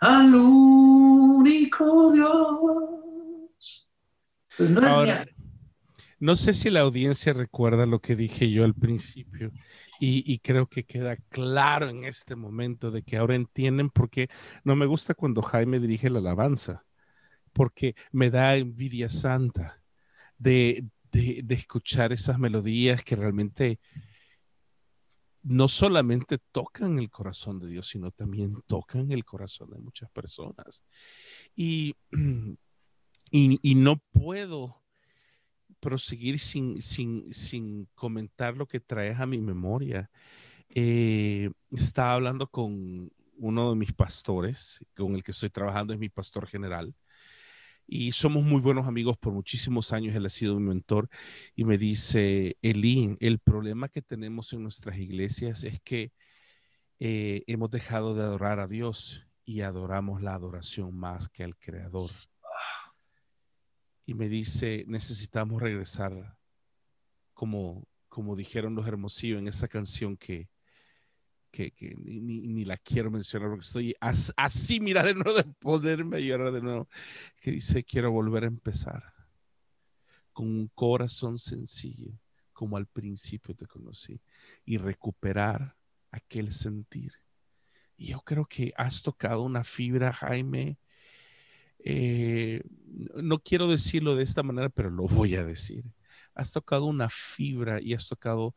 al 0.00 0.34
único 0.34 2.12
Dios. 2.12 3.88
Pues 4.56 4.70
no, 4.70 5.04
no 6.18 6.36
sé 6.36 6.54
si 6.54 6.70
la 6.70 6.80
audiencia 6.80 7.32
recuerda 7.32 7.86
lo 7.86 8.00
que 8.00 8.16
dije 8.16 8.50
yo 8.50 8.64
al 8.64 8.74
principio. 8.74 9.52
Y, 9.98 10.30
y, 10.30 10.40
creo 10.40 10.66
que 10.66 10.84
queda 10.84 11.16
claro 11.30 11.88
en 11.88 12.04
este 12.04 12.36
momento 12.36 12.90
de 12.90 13.02
que 13.02 13.16
ahora 13.16 13.34
entienden 13.34 13.88
por 13.88 14.10
qué 14.10 14.28
no 14.62 14.76
me 14.76 14.84
gusta 14.84 15.14
cuando 15.14 15.40
Jaime 15.40 15.80
dirige 15.80 16.10
la 16.10 16.18
alabanza 16.18 16.86
porque 17.56 17.96
me 18.12 18.30
da 18.30 18.56
envidia 18.56 19.08
santa 19.08 19.80
de, 20.36 20.84
escuchar 21.48 22.12
esas 22.12 22.38
melodías 22.38 23.02
que 23.02 23.16
realmente 23.16 23.80
no 25.48 25.68
solamente 25.68 26.38
tocan 26.50 26.98
el 26.98 27.08
corazón 27.08 27.60
de 27.60 27.68
Dios, 27.68 27.88
sino 27.88 28.10
también 28.10 28.62
tocan 28.66 29.12
el 29.12 29.24
corazón 29.24 29.70
de 29.70 29.78
muchas 29.78 30.10
personas. 30.10 30.82
Y, 31.54 31.94
y, 33.30 33.74
no 33.76 34.02
puedo 34.10 34.82
proseguir 35.78 36.40
sin, 36.40 36.82
sin, 36.82 37.88
comentar 37.94 38.56
lo 38.56 38.66
que 38.66 38.80
traes 38.80 39.20
a 39.20 39.26
mi 39.26 39.38
memoria. 39.38 40.10
Eh, 40.68 41.50
estaba 41.70 42.14
hablando 42.14 42.50
con 42.50 43.12
uno 43.36 43.70
de 43.70 43.76
mis 43.76 43.92
pastores, 43.92 44.84
con 44.96 45.14
el 45.14 45.22
que 45.22 45.30
estoy 45.30 45.50
trabajando, 45.50 45.92
es 45.92 46.00
mi 46.00 46.08
pastor 46.08 46.48
general, 46.48 46.92
y 47.86 48.12
somos 48.12 48.44
muy 48.44 48.60
buenos 48.60 48.86
amigos 48.86 49.16
por 49.16 49.32
muchísimos 49.32 49.92
años. 49.92 50.14
Él 50.14 50.26
ha 50.26 50.30
sido 50.30 50.56
mi 50.56 50.66
mentor 50.66 51.08
y 51.54 51.64
me 51.64 51.78
dice, 51.78 52.56
Elín, 52.62 53.16
el 53.20 53.38
problema 53.38 53.88
que 53.88 54.02
tenemos 54.02 54.52
en 54.52 54.62
nuestras 54.62 54.98
iglesias 54.98 55.64
es 55.64 55.80
que 55.80 56.12
eh, 56.98 57.44
hemos 57.46 57.70
dejado 57.70 58.14
de 58.14 58.22
adorar 58.22 58.60
a 58.60 58.66
Dios 58.66 59.26
y 59.44 59.60
adoramos 59.60 60.22
la 60.22 60.34
adoración 60.34 60.94
más 60.96 61.28
que 61.28 61.44
al 61.44 61.56
Creador. 61.56 62.10
Y 64.04 64.14
me 64.14 64.28
dice, 64.28 64.84
necesitamos 64.86 65.60
regresar, 65.60 66.36
como, 67.34 67.86
como 68.08 68.36
dijeron 68.36 68.74
los 68.74 68.86
hermosillos 68.86 69.38
en 69.38 69.48
esa 69.48 69.68
canción 69.68 70.16
que, 70.16 70.48
que, 71.56 71.96
ni, 71.96 72.64
la 72.64 72.76
quiero 72.76 73.10
mencionar 73.10 73.48
porque 73.48 73.64
estoy 73.64 73.94
así, 74.00 74.80
mira, 74.80 75.02
de 75.02 75.14
nuevo, 75.14 75.32
de 75.32 75.44
ponerme 75.44 76.18
a 76.18 76.20
llorar 76.20 76.52
de 76.52 76.60
nuevo, 76.60 76.88
que 77.40 77.52
dice, 77.52 77.82
quiero 77.82 78.12
volver 78.12 78.44
a 78.44 78.48
empezar 78.48 79.14
con 80.32 80.48
un 80.48 80.68
corazón 80.74 81.38
sencillo, 81.38 82.12
como 82.52 82.76
al 82.76 82.86
principio 82.86 83.54
te 83.54 83.66
conocí, 83.66 84.20
y 84.66 84.76
recuperar 84.76 85.76
aquel 86.10 86.52
sentir. 86.52 87.12
Y 87.96 88.08
yo 88.08 88.20
creo 88.20 88.44
que 88.44 88.72
has 88.76 89.02
tocado 89.02 89.42
una 89.42 89.64
fibra, 89.64 90.12
Jaime. 90.12 90.78
Eh, 91.78 92.62
no 93.14 93.38
quiero 93.38 93.68
decirlo 93.68 94.14
de 94.14 94.24
esta 94.24 94.42
manera, 94.42 94.68
pero 94.68 94.90
lo 94.90 95.04
voy 95.04 95.36
a 95.36 95.44
decir. 95.44 95.90
Has 96.34 96.52
tocado 96.52 96.84
una 96.84 97.08
fibra 97.08 97.80
y 97.80 97.94
has 97.94 98.08
tocado 98.08 98.54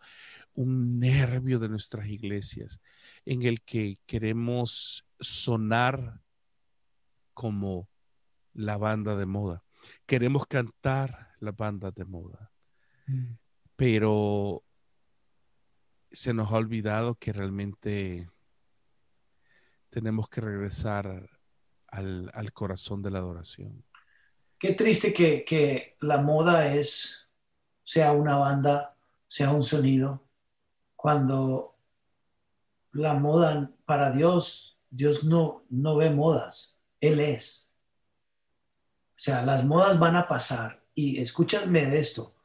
un 0.59 0.99
nervio 0.99 1.57
de 1.57 1.69
nuestras 1.69 2.07
iglesias 2.07 2.81
en 3.23 3.43
el 3.43 3.61
que 3.61 3.95
queremos 4.05 5.07
sonar 5.21 6.19
como 7.33 7.87
la 8.53 8.75
banda 8.77 9.15
de 9.15 9.25
moda. 9.25 9.63
Queremos 10.05 10.45
cantar 10.47 11.29
la 11.39 11.53
banda 11.53 11.91
de 11.91 12.03
moda. 12.03 12.51
Mm. 13.07 13.35
Pero 13.77 14.65
se 16.11 16.33
nos 16.33 16.51
ha 16.51 16.57
olvidado 16.57 17.15
que 17.15 17.31
realmente 17.31 18.29
tenemos 19.89 20.27
que 20.27 20.41
regresar 20.41 21.29
al, 21.87 22.51
corazón 22.51 23.01
de 23.01 23.11
la 23.11 23.19
adoración. 23.19 23.85
Qué 24.57 24.73
triste 24.73 25.13
que, 25.13 25.45
que 25.45 25.95
la 26.01 26.17
moda 26.17 26.75
es, 26.75 27.29
sea 27.85 28.11
una 28.11 28.35
banda, 28.35 28.97
sea 29.29 29.53
un 29.53 29.63
sonido, 29.63 30.28
cuando 31.01 31.77
la 32.91 33.13
moda 33.13 33.71
para 33.85 34.11
Dios, 34.11 34.77
Dios 34.89 35.23
no, 35.23 35.63
no 35.69 35.95
ve 35.95 36.09
modas, 36.09 36.77
Él 36.99 37.21
es. 37.21 37.73
O 39.11 39.15
sea, 39.15 39.43
las 39.43 39.63
modas 39.63 39.97
van 39.97 40.17
a 40.17 40.27
pasar 40.27 40.83
y 40.93 41.21
escúchame 41.21 41.85
de 41.85 41.99
esto, 41.99 42.35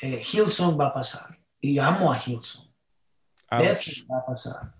eh, 0.00 0.20
Hilson 0.20 0.76
va 0.76 0.88
a 0.88 0.94
pasar 0.94 1.38
y 1.60 1.78
amo 1.78 2.12
a 2.12 2.18
Hilson. 2.18 2.68
va 3.52 4.18
a 4.18 4.26
pasar. 4.26 4.74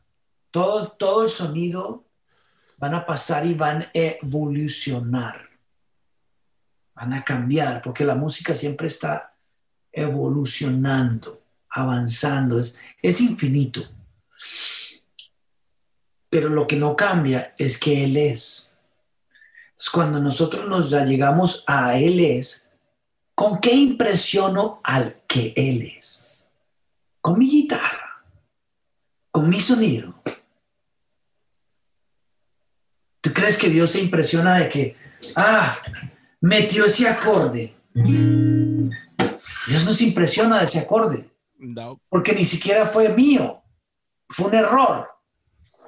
Todo, 0.51 0.89
todo 0.89 1.23
el 1.23 1.31
sonido 1.31 2.07
van 2.77 2.95
a 2.95 3.07
pasar 3.07 3.47
y 3.47 3.55
van 3.55 3.83
a 3.83 3.91
evolucionar. 3.95 5.49
Van 6.93 7.13
a 7.13 7.25
cambiar 7.25 7.83
porque 7.83 8.05
la 8.05 8.17
música 8.17 8.57
siempre 8.57 8.89
está 8.89 9.37
evolucionando 9.93 11.46
avanzando, 11.77 12.59
es, 12.59 12.79
es 13.03 13.21
infinito. 13.21 13.83
Pero 16.31 16.49
lo 16.49 16.67
que 16.67 16.77
no 16.77 16.97
cambia 16.97 17.55
es 17.59 17.79
que 17.79 18.05
Él 18.05 18.17
es. 18.17 18.75
cuando 19.93 20.21
nosotros 20.21 20.69
nos 20.69 20.91
llegamos 20.91 21.65
a 21.67 21.99
Él 21.99 22.21
es, 22.21 22.73
¿con 23.35 23.61
qué 23.61 23.73
impresiono 23.73 24.81
al 24.85 25.23
que 25.27 25.53
Él 25.57 25.83
es? 25.83 26.27
con 27.27 27.41
mi 27.41 27.51
guitarra, 27.51 28.23
con 29.33 29.51
mi 29.51 29.61
sonido. 29.61 30.15
¿Tú 33.21 33.33
crees 33.33 33.59
que 33.59 33.69
Dios 33.69 33.91
se 33.91 34.01
impresiona 34.01 34.61
de 34.61 34.69
que, 34.69 34.97
ah, 35.35 35.77
metió 36.41 36.85
ese 36.85 37.09
acorde? 37.09 37.75
Dios 37.93 39.85
no 39.85 39.93
se 39.93 40.05
impresiona 40.05 40.61
de 40.61 40.67
ese 40.67 40.79
acorde. 40.79 41.29
No. 41.59 42.01
Porque 42.09 42.33
ni 42.33 42.45
siquiera 42.45 42.87
fue 42.87 43.09
mío. 43.11 43.63
Fue 44.29 44.49
un 44.49 44.55
error. 44.55 45.09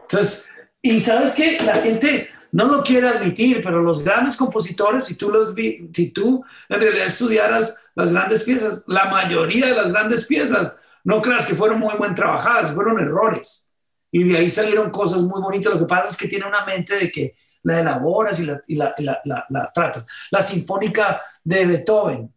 Entonces, 0.02 0.48
y 0.80 1.00
sabes 1.00 1.34
que 1.34 1.58
la 1.64 1.74
gente 1.74 2.30
no 2.52 2.64
lo 2.66 2.82
quiere 2.82 3.08
admitir, 3.08 3.60
pero 3.62 3.82
los 3.82 4.02
grandes 4.02 4.36
compositores, 4.36 5.04
si 5.04 5.16
tú 5.16 5.30
los 5.30 5.54
vi, 5.54 5.90
si 5.92 6.10
tú 6.10 6.44
en 6.68 6.80
realidad 6.80 7.06
estudiaras 7.06 7.76
las 7.94 8.12
grandes 8.12 8.44
piezas, 8.44 8.82
la 8.86 9.06
mayoría 9.06 9.66
de 9.66 9.74
las 9.74 9.90
grandes 9.90 10.24
piezas, 10.26 10.72
no 11.04 11.20
creas 11.20 11.46
que 11.46 11.54
fueron 11.54 11.80
muy 11.80 11.94
buen 11.96 12.14
trabajadas, 12.14 12.74
fueron 12.74 13.00
errores. 13.00 13.70
Y 14.10 14.24
de 14.24 14.38
ahí 14.38 14.50
salieron 14.50 14.90
cosas 14.90 15.22
muy 15.22 15.40
bonitas. 15.40 15.72
Lo 15.72 15.80
que 15.80 15.86
pasa 15.86 16.08
es 16.08 16.16
que 16.16 16.28
tiene 16.28 16.46
una 16.46 16.64
mente 16.64 16.96
de 16.96 17.10
que 17.10 17.36
la 17.62 17.80
elaboras 17.80 18.38
y 18.40 18.44
la, 18.44 18.62
la, 18.68 18.94
la, 19.24 19.46
la 19.48 19.72
tratas. 19.72 20.06
La 20.30 20.42
sinfónica 20.42 21.20
de 21.44 21.66
Beethoven, 21.66 22.32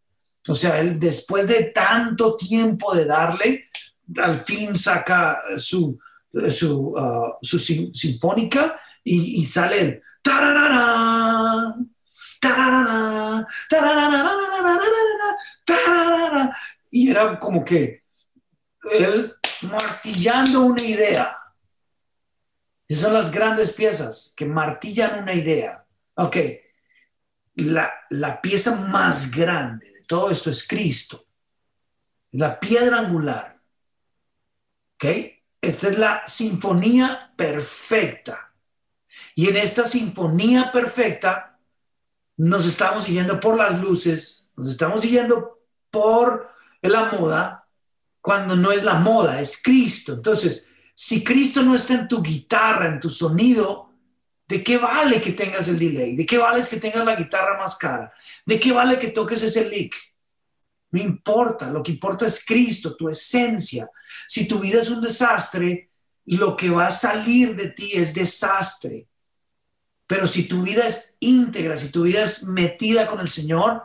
o 0.48 0.56
sea, 0.56 0.80
él 0.80 1.00
después 1.00 1.48
de 1.48 1.66
tanto 1.66 2.36
tiempo 2.36 2.94
de 2.96 3.06
darle, 3.06 3.70
al 4.18 4.42
fin 4.42 4.76
saca 4.76 5.42
su, 5.58 6.00
su, 6.50 6.90
uh, 6.90 7.38
su 7.42 7.60
sinfónica 7.60 8.80
y, 9.04 9.46
sale 9.46 9.82
el 9.82 10.02
tararara, 10.22 11.76
tararara, 12.40 13.48
tararara, 15.66 16.58
y 16.90 17.10
era 17.10 17.40
como 17.40 17.64
que 17.64 18.04
él 18.92 19.34
martillando 19.62 20.62
una 20.62 20.84
idea. 20.84 21.38
Esas 22.88 23.06
son 23.06 23.14
las 23.14 23.32
grandes 23.32 23.72
piezas 23.72 24.34
que 24.36 24.46
martillan 24.46 25.24
una 25.24 25.34
idea. 25.34 25.86
Ok, 26.16 26.38
la, 27.62 27.92
la 28.10 28.42
pieza 28.42 28.88
más 28.88 29.32
grande 29.32 29.90
de 29.92 30.04
todo 30.04 30.32
esto 30.32 30.50
es 30.50 30.68
Cristo, 30.68 31.26
la 32.32 32.60
piedra 32.60 33.00
angular. 33.00 33.60
¿Ok? 34.96 35.06
Esta 35.62 35.90
es 35.90 35.98
la 35.98 36.24
sinfonía 36.26 37.34
perfecta. 37.36 38.54
Y 39.36 39.48
en 39.48 39.58
esta 39.58 39.86
sinfonía 39.86 40.72
perfecta 40.72 41.60
nos 42.38 42.66
estamos 42.66 43.06
siguiendo 43.06 43.40
por 43.40 43.56
las 43.56 43.80
luces, 43.80 44.50
nos 44.56 44.70
estamos 44.70 45.02
siguiendo 45.02 45.60
por 45.92 46.50
la 46.82 47.12
moda, 47.12 47.68
cuando 48.22 48.56
no 48.56 48.72
es 48.72 48.84
la 48.84 48.96
moda, 48.96 49.42
es 49.42 49.62
Cristo. 49.62 50.14
Entonces, 50.14 50.70
si 50.94 51.24
Cristo 51.24 51.64
no 51.64 51.76
está 51.76 51.94
en 51.94 52.08
tu 52.08 52.22
guitarra, 52.22 52.88
en 52.88 53.00
tu 53.00 53.10
sonido, 53.10 53.91
¿De 54.52 54.62
qué 54.62 54.78
vale 54.78 55.22
que 55.22 55.32
tengas 55.32 55.70
el 55.70 55.80
delay? 55.80 56.18
¿De 56.18 56.26
qué 56.26 56.38
vale 56.38 56.62
que 56.70 56.76
tengas 56.76 57.06
la 57.06 57.16
guitarra 57.16 57.58
más 57.58 57.78
cara? 57.78 58.14
¿De 58.46 58.60
qué 58.60 58.74
vale 58.74 59.00
que 59.00 59.08
toques 59.08 59.42
ese 59.44 59.70
lick? 59.70 59.96
No 60.90 61.02
importa, 61.02 61.70
lo 61.70 61.82
que 61.82 61.94
importa 61.94 62.26
es 62.26 62.44
Cristo, 62.46 62.98
tu 62.98 63.08
esencia. 63.08 63.90
Si 64.28 64.50
tu 64.50 64.60
vida 64.60 64.82
es 64.82 64.90
un 64.90 65.00
desastre, 65.00 65.92
lo 66.26 66.58
que 66.58 66.70
va 66.70 66.88
a 66.88 66.92
salir 66.92 67.56
de 67.56 67.70
ti 67.70 67.94
es 67.94 68.14
desastre. 68.14 69.08
Pero 70.06 70.28
si 70.28 70.50
tu 70.50 70.64
vida 70.64 70.86
es 70.86 71.16
íntegra, 71.22 71.78
si 71.78 71.90
tu 71.90 72.04
vida 72.04 72.22
es 72.22 72.44
metida 72.44 73.08
con 73.08 73.22
el 73.22 73.30
Señor, 73.30 73.84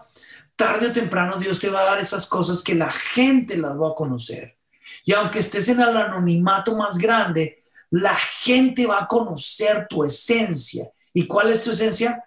tarde 0.56 0.88
o 0.88 0.92
temprano 0.92 1.36
Dios 1.36 1.60
te 1.60 1.70
va 1.70 1.82
a 1.82 1.90
dar 1.90 2.00
esas 2.00 2.26
cosas 2.26 2.64
que 2.64 2.74
la 2.74 2.90
gente 2.90 3.56
las 3.56 3.80
va 3.80 3.90
a 3.90 3.94
conocer. 3.94 4.58
Y 5.04 5.12
aunque 5.12 5.38
estés 5.38 5.68
en 5.68 5.80
el 5.80 5.96
anonimato 5.96 6.74
más 6.74 6.98
grande, 6.98 7.62
la 7.90 8.16
gente 8.16 8.86
va 8.86 9.02
a 9.02 9.06
conocer 9.06 9.86
tu 9.88 10.04
esencia. 10.04 10.90
¿Y 11.12 11.26
cuál 11.26 11.50
es 11.50 11.62
tu 11.62 11.70
esencia? 11.70 12.24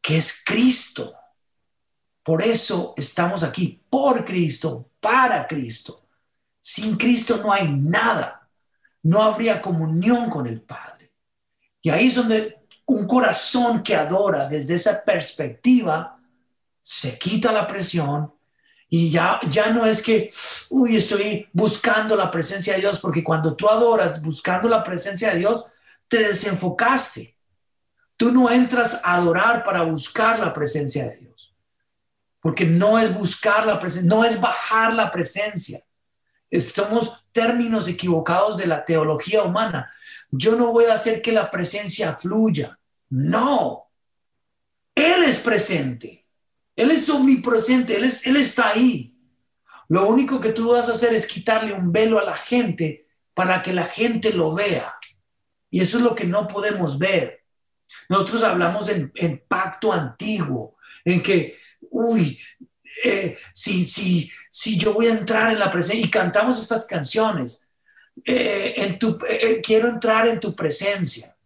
Que 0.00 0.16
es 0.16 0.42
Cristo. 0.44 1.14
Por 2.22 2.42
eso 2.42 2.94
estamos 2.96 3.42
aquí, 3.42 3.84
por 3.88 4.24
Cristo, 4.24 4.90
para 5.00 5.46
Cristo. 5.46 6.06
Sin 6.58 6.96
Cristo 6.96 7.38
no 7.38 7.52
hay 7.52 7.70
nada. 7.70 8.48
No 9.02 9.22
habría 9.22 9.62
comunión 9.62 10.28
con 10.28 10.46
el 10.46 10.60
Padre. 10.60 11.12
Y 11.82 11.90
ahí 11.90 12.08
es 12.08 12.16
donde 12.16 12.60
un 12.86 13.06
corazón 13.06 13.82
que 13.82 13.94
adora 13.94 14.46
desde 14.46 14.74
esa 14.74 15.02
perspectiva 15.02 16.20
se 16.80 17.18
quita 17.18 17.52
la 17.52 17.66
presión 17.66 18.34
y 18.92 19.08
ya, 19.08 19.38
ya 19.48 19.70
no 19.70 19.86
es 19.86 20.02
que, 20.02 20.30
uy, 20.70 20.96
estoy 20.96 21.48
buscando 21.52 22.16
la 22.16 22.28
presencia 22.28 22.74
de 22.74 22.80
Dios, 22.80 22.98
porque 22.98 23.22
cuando 23.22 23.54
tú 23.54 23.68
adoras 23.68 24.20
buscando 24.20 24.68
la 24.68 24.82
presencia 24.82 25.32
de 25.32 25.38
Dios, 25.38 25.64
te 26.08 26.24
desenfocaste. 26.24 27.36
Tú 28.16 28.32
no 28.32 28.50
entras 28.50 29.00
a 29.04 29.14
adorar 29.14 29.62
para 29.62 29.82
buscar 29.82 30.40
la 30.40 30.52
presencia 30.52 31.08
de 31.08 31.18
Dios, 31.18 31.54
porque 32.40 32.64
no 32.64 32.98
es 32.98 33.14
buscar 33.14 33.64
la 33.64 33.78
presencia, 33.78 34.08
no 34.08 34.24
es 34.24 34.40
bajar 34.40 34.92
la 34.92 35.08
presencia. 35.12 35.80
Somos 36.60 37.24
términos 37.30 37.86
equivocados 37.86 38.56
de 38.56 38.66
la 38.66 38.84
teología 38.84 39.44
humana. 39.44 39.88
Yo 40.32 40.56
no 40.56 40.72
voy 40.72 40.86
a 40.86 40.94
hacer 40.94 41.22
que 41.22 41.30
la 41.30 41.48
presencia 41.48 42.16
fluya. 42.16 42.76
No. 43.08 43.88
Él 44.96 45.22
es 45.22 45.38
presente. 45.38 46.19
Él 46.80 46.90
es 46.92 47.10
omnipresente, 47.10 47.94
él, 47.94 48.04
es, 48.04 48.26
él 48.26 48.38
está 48.38 48.70
ahí. 48.70 49.14
Lo 49.90 50.08
único 50.08 50.40
que 50.40 50.48
tú 50.48 50.72
vas 50.72 50.88
a 50.88 50.92
hacer 50.92 51.12
es 51.12 51.26
quitarle 51.26 51.74
un 51.74 51.92
velo 51.92 52.18
a 52.18 52.24
la 52.24 52.34
gente 52.34 53.06
para 53.34 53.60
que 53.60 53.74
la 53.74 53.84
gente 53.84 54.32
lo 54.32 54.54
vea. 54.54 54.94
Y 55.70 55.82
eso 55.82 55.98
es 55.98 56.04
lo 56.04 56.14
que 56.14 56.24
no 56.24 56.48
podemos 56.48 56.98
ver. 56.98 57.44
Nosotros 58.08 58.44
hablamos 58.44 58.88
en, 58.88 59.44
pacto 59.46 59.92
antiguo, 59.92 60.78
en 61.04 61.20
que, 61.20 61.58
uy, 61.90 62.40
eh, 63.04 63.36
si, 63.52 63.84
si, 63.84 64.32
si 64.48 64.78
yo 64.78 64.94
voy 64.94 65.08
a 65.08 65.12
entrar 65.18 65.52
en 65.52 65.58
la 65.58 65.70
presencia 65.70 66.06
y 66.06 66.10
cantamos 66.10 66.58
estas 66.58 66.86
canciones, 66.86 67.60
eh, 68.24 68.72
en 68.78 68.98
tu, 68.98 69.18
eh, 69.28 69.60
quiero 69.62 69.86
entrar 69.86 70.26
en 70.26 70.40
tu 70.40 70.56
presencia. 70.56 71.36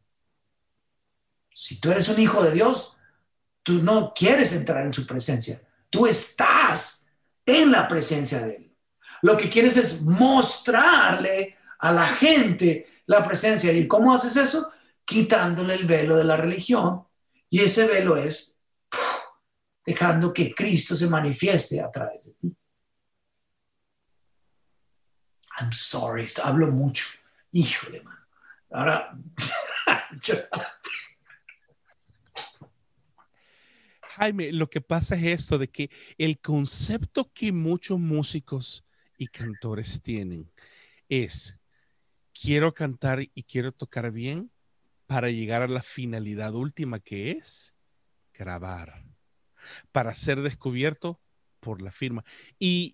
Si 1.52 1.80
tú 1.80 1.90
eres 1.90 2.08
un 2.08 2.20
hijo 2.20 2.40
de 2.44 2.52
Dios, 2.52 2.94
Tú 3.64 3.82
no 3.82 4.12
quieres 4.14 4.52
entrar 4.52 4.86
en 4.86 4.94
su 4.94 5.04
presencia. 5.06 5.60
Tú 5.90 6.06
estás 6.06 7.10
en 7.44 7.72
la 7.72 7.88
presencia 7.88 8.40
de 8.40 8.56
Él. 8.56 8.76
Lo 9.22 9.36
que 9.36 9.48
quieres 9.48 9.76
es 9.78 10.02
mostrarle 10.02 11.56
a 11.78 11.90
la 11.90 12.06
gente 12.06 13.02
la 13.06 13.24
presencia 13.24 13.72
de 13.72 13.80
Él. 13.80 13.88
¿Cómo 13.88 14.14
haces 14.14 14.36
eso? 14.36 14.70
Quitándole 15.04 15.74
el 15.74 15.86
velo 15.86 16.16
de 16.16 16.24
la 16.24 16.36
religión. 16.36 17.04
Y 17.48 17.60
ese 17.60 17.86
velo 17.86 18.16
es 18.16 18.60
dejando 19.84 20.32
que 20.32 20.54
Cristo 20.54 20.94
se 20.94 21.08
manifieste 21.08 21.80
a 21.80 21.90
través 21.90 22.26
de 22.26 22.34
ti. 22.34 22.56
I'm 25.58 25.72
sorry, 25.72 26.28
hablo 26.42 26.68
mucho. 26.68 27.06
Híjole, 27.52 28.02
man. 28.02 28.18
Ahora, 28.72 29.16
Jaime, 34.16 34.52
lo 34.52 34.70
que 34.70 34.80
pasa 34.80 35.16
es 35.16 35.24
esto 35.24 35.58
de 35.58 35.68
que 35.68 35.90
el 36.18 36.38
concepto 36.38 37.32
que 37.32 37.50
muchos 37.50 37.98
músicos 37.98 38.84
y 39.18 39.26
cantores 39.26 40.02
tienen 40.02 40.52
es, 41.08 41.58
quiero 42.32 42.74
cantar 42.74 43.22
y 43.22 43.42
quiero 43.42 43.72
tocar 43.72 44.12
bien 44.12 44.52
para 45.06 45.30
llegar 45.30 45.62
a 45.62 45.68
la 45.68 45.82
finalidad 45.82 46.54
última 46.54 47.00
que 47.00 47.32
es 47.32 47.74
grabar, 48.32 49.04
para 49.90 50.14
ser 50.14 50.42
descubierto 50.42 51.20
por 51.58 51.82
la 51.82 51.90
firma 51.90 52.24
y, 52.58 52.92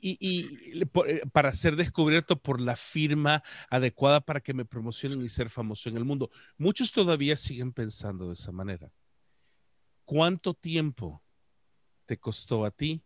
eh, 1.06 1.20
para 1.32 1.52
ser 1.52 1.76
descubierto 1.76 2.40
por 2.40 2.62
la 2.62 2.76
firma 2.76 3.42
adecuada 3.68 4.22
para 4.22 4.40
que 4.40 4.54
me 4.54 4.64
promocionen 4.64 5.20
y 5.20 5.28
ser 5.28 5.50
famoso 5.50 5.90
en 5.90 5.98
el 5.98 6.06
mundo. 6.06 6.30
Muchos 6.56 6.92
todavía 6.92 7.36
siguen 7.36 7.72
pensando 7.74 8.28
de 8.28 8.34
esa 8.34 8.52
manera. 8.52 8.90
¿Cuánto 10.10 10.54
tiempo 10.54 11.22
te 12.04 12.18
costó 12.18 12.64
a 12.64 12.72
ti 12.72 13.00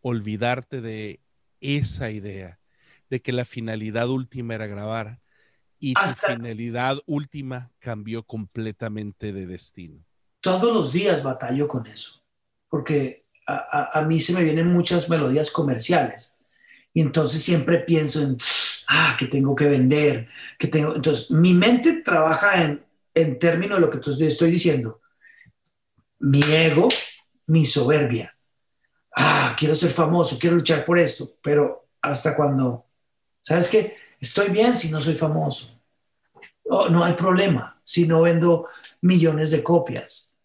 olvidarte 0.00 0.80
de 0.80 1.20
esa 1.60 2.10
idea, 2.10 2.58
de 3.08 3.22
que 3.22 3.30
la 3.30 3.44
finalidad 3.44 4.08
última 4.08 4.56
era 4.56 4.66
grabar 4.66 5.20
y 5.78 5.94
tu 5.94 6.08
finalidad 6.26 6.98
última 7.06 7.70
cambió 7.78 8.24
completamente 8.24 9.32
de 9.32 9.46
destino? 9.46 10.04
Todos 10.40 10.74
los 10.74 10.92
días 10.92 11.22
batallo 11.22 11.68
con 11.68 11.86
eso, 11.86 12.24
porque 12.68 13.24
a, 13.46 14.04
mí 14.08 14.18
se 14.18 14.32
me 14.32 14.42
vienen 14.42 14.66
muchas 14.66 15.08
melodías 15.08 15.52
comerciales 15.52 16.40
y 16.92 17.02
entonces 17.02 17.40
siempre 17.40 17.78
pienso 17.78 18.20
en, 18.20 18.36
ah, 18.88 19.14
que 19.16 19.26
tengo 19.26 19.54
que 19.54 19.68
vender, 19.68 20.28
que 20.58 20.66
tengo, 20.66 20.96
entonces 20.96 21.30
mi 21.30 21.54
mente 21.54 22.02
trabaja 22.02 22.64
en, 22.64 22.84
en 23.14 23.38
términos 23.38 23.78
de 23.78 23.86
lo 23.86 23.90
que 23.92 24.00
estoy 24.26 24.50
diciendo 24.50 25.00
mi 26.20 26.42
ego, 26.42 26.88
mi 27.46 27.64
soberbia. 27.64 28.34
Ah, 29.16 29.54
quiero 29.58 29.74
ser 29.74 29.90
famoso, 29.90 30.38
quiero 30.38 30.56
luchar 30.56 30.84
por 30.84 30.98
esto, 30.98 31.36
pero 31.42 31.88
hasta 32.02 32.36
cuando, 32.36 32.86
¿sabes 33.40 33.68
qué? 33.70 33.96
Estoy 34.20 34.50
bien 34.50 34.76
si 34.76 34.90
no 34.90 35.00
soy 35.00 35.14
famoso. 35.14 35.80
Oh, 36.64 36.88
no 36.88 37.04
hay 37.04 37.14
problema 37.14 37.80
si 37.82 38.06
no 38.06 38.22
vendo 38.22 38.68
millones 39.00 39.50
de 39.50 39.62
copias. 39.62 40.36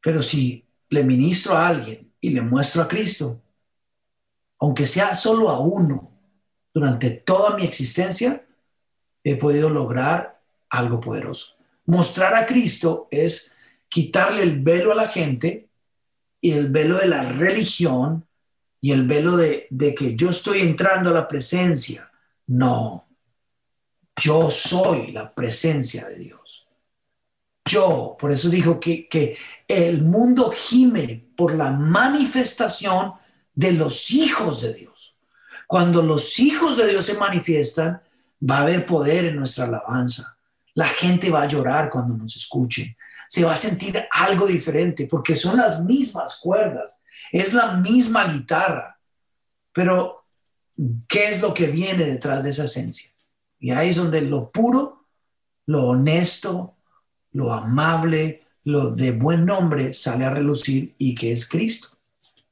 Pero 0.00 0.22
si 0.22 0.68
le 0.90 1.02
ministro 1.02 1.56
a 1.56 1.66
alguien 1.66 2.12
y 2.20 2.30
le 2.30 2.42
muestro 2.42 2.82
a 2.82 2.88
Cristo, 2.88 3.40
aunque 4.58 4.86
sea 4.86 5.14
solo 5.14 5.48
a 5.48 5.58
uno, 5.60 6.12
durante 6.72 7.10
toda 7.10 7.56
mi 7.56 7.64
existencia, 7.64 8.46
he 9.24 9.36
podido 9.36 9.70
lograr 9.70 10.42
algo 10.68 11.00
poderoso. 11.00 11.56
Mostrar 11.86 12.34
a 12.34 12.46
Cristo 12.46 13.08
es 13.10 13.55
quitarle 13.88 14.42
el 14.42 14.60
velo 14.60 14.92
a 14.92 14.96
la 14.96 15.08
gente 15.08 15.68
y 16.40 16.52
el 16.52 16.70
velo 16.70 16.98
de 16.98 17.06
la 17.06 17.22
religión 17.32 18.26
y 18.80 18.92
el 18.92 19.06
velo 19.06 19.36
de, 19.36 19.68
que 19.96 20.14
yo 20.14 20.30
estoy 20.30 20.60
entrando 20.60 21.10
a 21.10 21.14
la 21.14 21.28
presencia. 21.28 22.10
No, 22.46 23.08
yo 24.16 24.50
soy 24.50 25.12
la 25.12 25.34
presencia 25.34 26.06
de 26.08 26.18
Dios. 26.18 26.68
Yo, 27.64 28.16
por 28.18 28.30
eso 28.30 28.48
dijo 28.48 28.78
que, 28.78 29.08
que 29.08 29.36
el 29.66 30.02
mundo 30.02 30.52
gime 30.52 31.28
por 31.36 31.54
la 31.54 31.72
manifestación 31.72 33.14
de 33.54 33.72
los 33.72 34.12
hijos 34.12 34.62
de 34.62 34.74
Dios. 34.74 35.16
Cuando 35.66 36.02
los 36.02 36.38
hijos 36.38 36.76
de 36.76 36.86
Dios 36.86 37.06
se 37.06 37.14
manifiestan, 37.14 38.00
va 38.48 38.58
a 38.58 38.62
haber 38.62 38.86
poder 38.86 39.24
en 39.24 39.36
nuestra 39.36 39.64
alabanza. 39.64 40.38
La 40.74 40.86
gente 40.86 41.30
va 41.30 41.42
a 41.42 41.48
llorar 41.48 41.90
cuando 41.90 42.16
nos 42.16 42.36
escuche. 42.36 42.96
Se 43.28 43.44
va 43.44 43.52
a 43.52 43.56
sentir 43.56 44.06
algo 44.10 44.46
diferente 44.46 45.06
porque 45.06 45.34
son 45.34 45.56
las 45.56 45.82
mismas 45.84 46.36
cuerdas, 46.36 47.00
es 47.32 47.52
la 47.52 47.76
misma 47.76 48.28
guitarra. 48.28 48.98
Pero, 49.72 50.24
¿qué 51.08 51.28
es 51.28 51.42
lo 51.42 51.52
que 51.52 51.66
viene 51.66 52.04
detrás 52.04 52.44
de 52.44 52.50
esa 52.50 52.64
esencia? 52.64 53.10
Y 53.58 53.70
ahí 53.70 53.90
es 53.90 53.96
donde 53.96 54.20
lo 54.20 54.50
puro, 54.50 55.06
lo 55.66 55.88
honesto, 55.88 56.76
lo 57.32 57.52
amable, 57.52 58.46
lo 58.64 58.90
de 58.90 59.12
buen 59.12 59.44
nombre 59.44 59.92
sale 59.94 60.24
a 60.24 60.30
relucir 60.30 60.94
y 60.98 61.14
que 61.14 61.32
es 61.32 61.48
Cristo. 61.48 61.98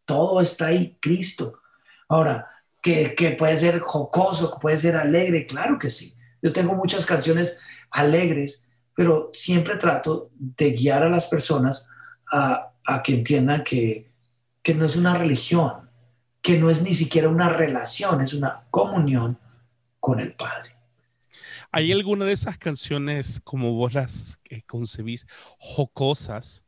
Todo 0.05 0.41
está 0.41 0.67
ahí, 0.67 0.97
Cristo. 1.01 1.61
Ahora, 2.09 2.51
que, 2.83 3.15
que 3.15 3.31
puede 3.31 3.57
ser 3.57 3.81
jocoso, 3.81 4.51
que 4.51 4.61
puede 4.61 4.77
ser 4.77 4.97
alegre, 4.97 5.47
claro 5.47 5.79
que 5.79 5.91
sí. 5.91 6.15
Yo 6.43 6.53
tengo 6.53 6.75
muchas 6.75 7.07
canciones 7.07 7.61
alegres, 7.91 8.69
pero 8.95 9.31
siempre 9.33 9.77
trato 9.77 10.31
de 10.35 10.73
guiar 10.73 11.03
a 11.03 11.09
las 11.09 11.27
personas 11.29 11.89
a, 12.33 12.71
que 13.03 13.15
entiendan 13.15 13.65
que, 13.65 14.11
que 14.63 14.75
no 14.75 14.85
es 14.87 14.97
una 14.97 15.17
religión, 15.17 15.91
que 16.43 16.59
no 16.59 16.71
es 16.71 16.83
ni 16.83 16.95
siquiera 16.95 17.29
una 17.29 17.49
relación, 17.49 18.21
es 18.21 18.35
una 18.35 18.65
comunión 18.71 19.39
con 20.01 20.21
el 20.21 20.35
Padre. 20.35 20.77
¿Hay 21.73 21.91
alguna 21.91 22.25
de 22.25 22.33
esas 22.33 22.57
canciones, 22.57 23.41
como 23.43 23.73
vos 23.73 23.95
las 23.95 24.39
eh, 24.45 24.63
concebís, 24.67 25.27
jocosas? 25.59 26.65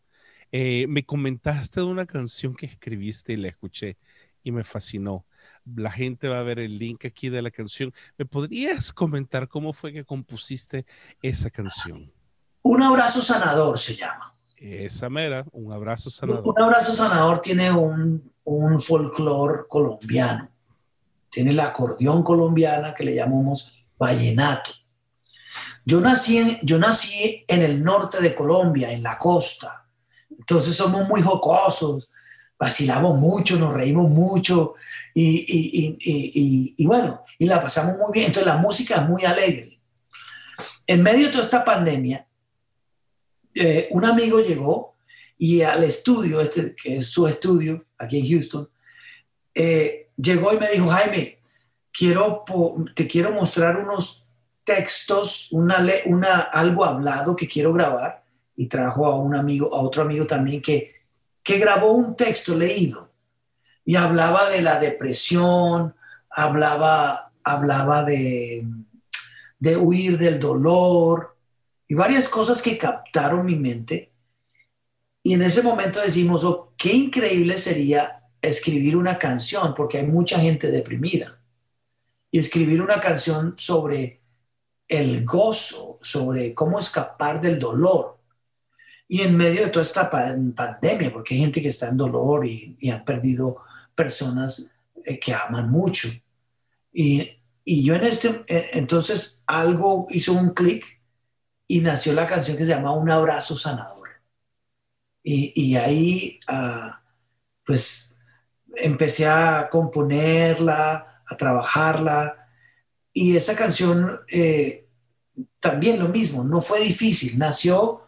Eh, 0.50 0.86
me 0.88 1.04
comentaste 1.04 1.80
de 1.80 1.86
una 1.86 2.06
canción 2.06 2.54
que 2.54 2.66
escribiste 2.66 3.34
y 3.34 3.36
la 3.36 3.48
escuché 3.48 3.98
y 4.42 4.52
me 4.52 4.64
fascinó. 4.64 5.26
La 5.64 5.90
gente 5.90 6.28
va 6.28 6.40
a 6.40 6.44
ver 6.44 6.58
el 6.58 6.78
link 6.78 7.04
aquí 7.04 7.28
de 7.28 7.42
la 7.42 7.50
canción. 7.50 7.92
¿Me 8.16 8.26
podrías 8.26 8.92
comentar 8.92 9.48
cómo 9.48 9.72
fue 9.72 9.92
que 9.92 10.04
compusiste 10.04 10.86
esa 11.20 11.50
canción? 11.50 12.12
Un 12.68 12.82
abrazo 12.82 13.22
sanador 13.22 13.78
se 13.78 13.94
llama. 13.94 14.32
Esa 14.58 15.08
mera, 15.08 15.44
un 15.52 15.72
abrazo 15.72 16.10
sanador. 16.10 16.42
Un 16.48 16.60
abrazo 16.60 16.96
sanador 16.96 17.40
tiene 17.40 17.70
un, 17.70 18.32
un 18.42 18.80
folclore 18.80 19.68
colombiano. 19.68 20.50
Tiene 21.30 21.52
el 21.52 21.60
acordeón 21.60 22.24
colombiana 22.24 22.92
que 22.92 23.04
le 23.04 23.14
llamamos 23.14 23.72
vallenato. 23.96 24.72
Yo 25.84 26.00
nací, 26.00 26.38
en, 26.38 26.58
yo 26.62 26.78
nací 26.78 27.44
en 27.46 27.62
el 27.62 27.84
norte 27.84 28.20
de 28.20 28.34
Colombia, 28.34 28.90
en 28.90 29.04
la 29.04 29.16
costa. 29.16 29.86
Entonces 30.28 30.74
somos 30.74 31.06
muy 31.06 31.22
jocosos, 31.22 32.10
vacilamos 32.58 33.16
mucho, 33.16 33.56
nos 33.60 33.72
reímos 33.72 34.10
mucho 34.10 34.74
y, 35.14 35.46
y, 35.46 35.98
y, 36.00 36.74
y, 36.76 36.86
bueno, 36.86 37.22
y 37.38 37.46
la 37.46 37.60
pasamos 37.60 37.96
muy 37.96 38.10
bien. 38.12 38.26
Entonces 38.26 38.52
la 38.52 38.58
música 38.58 38.96
es 38.96 39.08
muy 39.08 39.24
alegre. 39.24 39.70
En 40.84 41.02
medio 41.04 41.26
de 41.26 41.32
toda 41.32 41.44
esta 41.44 41.64
pandemia, 41.64 42.25
eh, 43.56 43.88
un 43.90 44.04
amigo 44.04 44.40
llegó 44.40 44.94
y 45.38 45.62
al 45.62 45.84
estudio, 45.84 46.40
este, 46.40 46.74
que 46.74 46.98
es 46.98 47.06
su 47.06 47.26
estudio 47.26 47.84
aquí 47.98 48.18
en 48.18 48.28
Houston, 48.28 48.68
eh, 49.54 50.08
llegó 50.16 50.52
y 50.52 50.58
me 50.58 50.68
dijo, 50.68 50.88
Jaime, 50.88 51.38
quiero, 51.92 52.44
te 52.94 53.06
quiero 53.06 53.32
mostrar 53.32 53.78
unos 53.78 54.28
textos, 54.64 55.48
una, 55.52 55.78
algo 56.52 56.84
hablado 56.84 57.36
que 57.36 57.48
quiero 57.48 57.72
grabar 57.72 58.24
y 58.56 58.66
trajo 58.66 59.06
a 59.06 59.16
un 59.16 59.34
amigo, 59.34 59.74
a 59.74 59.80
otro 59.80 60.02
amigo 60.02 60.26
también 60.26 60.60
que, 60.60 60.94
que 61.42 61.58
grabó 61.58 61.92
un 61.92 62.16
texto 62.16 62.54
leído. 62.54 63.10
Y 63.84 63.96
hablaba 63.96 64.50
de 64.50 64.62
la 64.62 64.80
depresión, 64.80 65.94
hablaba, 66.28 67.32
hablaba 67.44 68.02
de, 68.02 68.66
de 69.58 69.76
huir 69.76 70.18
del 70.18 70.40
dolor 70.40 71.35
y 71.88 71.94
varias 71.94 72.28
cosas 72.28 72.62
que 72.62 72.78
captaron 72.78 73.46
mi 73.46 73.56
mente. 73.56 74.12
Y 75.22 75.34
en 75.34 75.42
ese 75.42 75.62
momento 75.62 76.00
decimos, 76.00 76.44
oh, 76.44 76.72
qué 76.76 76.92
increíble 76.92 77.58
sería 77.58 78.22
escribir 78.40 78.96
una 78.96 79.18
canción, 79.18 79.74
porque 79.74 79.98
hay 79.98 80.06
mucha 80.06 80.38
gente 80.38 80.70
deprimida. 80.70 81.40
Y 82.30 82.38
escribir 82.38 82.82
una 82.82 83.00
canción 83.00 83.54
sobre 83.56 84.20
el 84.88 85.24
gozo, 85.24 85.96
sobre 86.00 86.54
cómo 86.54 86.78
escapar 86.78 87.40
del 87.40 87.58
dolor. 87.58 88.18
Y 89.08 89.22
en 89.22 89.36
medio 89.36 89.62
de 89.62 89.70
toda 89.70 89.84
esta 89.84 90.10
pandemia, 90.10 91.12
porque 91.12 91.34
hay 91.34 91.40
gente 91.40 91.62
que 91.62 91.68
está 91.68 91.88
en 91.88 91.96
dolor 91.96 92.46
y, 92.46 92.76
han 92.90 93.04
perdido 93.04 93.58
personas 93.94 94.70
eh, 95.04 95.18
que 95.18 95.32
aman 95.32 95.70
mucho. 95.70 96.08
Y, 96.92 97.32
yo 97.64 97.96
en 97.96 98.04
este, 98.04 98.44
eh, 98.46 98.70
entonces 98.74 99.42
algo 99.46 100.06
hizo 100.10 100.32
un 100.32 100.50
clic 100.50 100.95
y 101.66 101.80
nació 101.80 102.12
la 102.12 102.26
canción 102.26 102.56
que 102.56 102.64
se 102.64 102.72
llama 102.72 102.92
Un 102.92 103.10
abrazo 103.10 103.56
sanador. 103.56 104.08
Y, 105.22 105.74
ahí, 105.74 106.38
ah, 106.46 107.02
pues, 107.64 108.18
empecé 108.76 109.26
a 109.26 109.68
componerla, 109.68 111.22
a 111.26 111.36
trabajarla 111.36 112.46
y 113.18 113.34
esa 113.34 113.56
canción 113.56 114.20
eh, 114.28 114.86
también 115.62 115.98
lo 115.98 116.08
mismo, 116.08 116.44
no 116.44 116.60
fue 116.60 116.80
difícil, 116.80 117.38
nació 117.38 118.02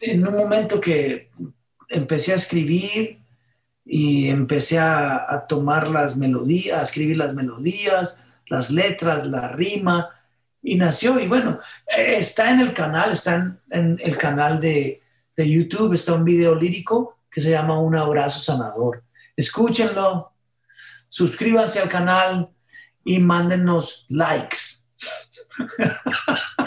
en 0.00 0.26
un 0.26 0.34
momento 0.34 0.80
que 0.80 1.30
empecé 1.88 2.32
a 2.32 2.36
escribir 2.36 3.20
y 3.84 4.28
empecé 4.28 4.80
a, 4.80 5.46
tomar 5.48 5.88
las 5.88 6.16
melodías, 6.16 6.80
a 6.80 6.82
escribir 6.82 7.16
las 7.16 7.34
melodías, 7.34 8.20
las 8.48 8.72
letras, 8.72 9.24
la 9.24 9.52
rima, 9.52 10.10
y 10.62 10.76
nació. 10.76 11.18
Y 11.18 11.28
bueno, 11.28 11.58
está 11.86 12.50
en 12.50 12.60
el 12.60 12.72
canal, 12.72 13.12
está 13.12 13.58
en, 13.70 13.98
el 14.00 14.16
canal 14.16 14.60
de, 14.60 15.02
de, 15.36 15.50
YouTube, 15.50 15.94
está 15.94 16.14
un 16.14 16.24
video 16.24 16.54
lírico 16.54 17.18
que 17.30 17.40
se 17.40 17.50
llama 17.50 17.78
Un 17.78 17.96
abrazo 17.96 18.40
sanador. 18.40 19.04
Escúchenlo, 19.36 20.32
suscríbanse 21.08 21.80
al 21.80 21.88
canal, 21.88 22.50
y 23.08 23.20
mándenos 23.20 24.04
likes. 24.10 24.84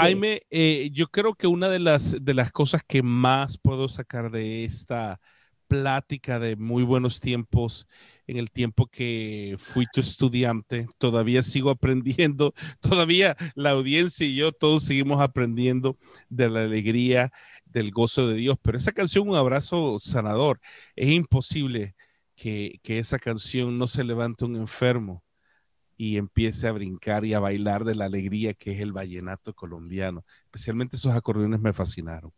Jaime, 0.00 0.42
eh, 0.50 0.90
yo 0.92 1.08
creo 1.08 1.34
que 1.34 1.46
una 1.46 1.68
de 1.68 1.78
las, 1.78 2.24
de 2.24 2.34
las 2.34 2.50
cosas 2.52 2.82
que 2.86 3.02
más 3.02 3.58
puedo 3.58 3.88
sacar 3.88 4.30
de 4.30 4.64
esta 4.64 5.20
plática 5.68 6.38
de 6.38 6.56
muy 6.56 6.82
buenos 6.82 7.20
tiempos 7.20 7.86
en 8.26 8.38
el 8.38 8.50
tiempo 8.50 8.86
que 8.86 9.56
fui 9.58 9.86
tu 9.92 10.00
estudiante. 10.00 10.88
Todavía 10.98 11.42
sigo 11.42 11.70
aprendiendo, 11.70 12.54
todavía 12.80 13.36
la 13.54 13.70
audiencia 13.70 14.26
y 14.26 14.34
yo 14.34 14.52
todos 14.52 14.84
seguimos 14.84 15.20
aprendiendo 15.20 15.98
de 16.28 16.50
la 16.50 16.64
alegría, 16.64 17.30
del 17.64 17.90
gozo 17.92 18.26
de 18.28 18.36
Dios. 18.36 18.58
Pero 18.62 18.78
esa 18.78 18.92
canción, 18.92 19.28
un 19.28 19.36
abrazo 19.36 19.98
sanador, 20.00 20.60
es 20.96 21.08
imposible 21.10 21.94
que, 22.34 22.80
que 22.82 22.98
esa 22.98 23.18
canción 23.18 23.78
no 23.78 23.86
se 23.86 24.02
levante 24.04 24.44
un 24.44 24.56
enfermo 24.56 25.22
y 26.02 26.16
empiece 26.16 26.66
a 26.66 26.72
brincar 26.72 27.26
y 27.26 27.34
a 27.34 27.40
bailar 27.40 27.84
de 27.84 27.94
la 27.94 28.06
alegría 28.06 28.54
que 28.54 28.72
es 28.72 28.80
el 28.80 28.90
vallenato 28.90 29.52
colombiano. 29.52 30.24
Especialmente 30.44 30.96
esos 30.96 31.14
acordeones 31.14 31.60
me 31.60 31.74
fascinaron. 31.74 32.32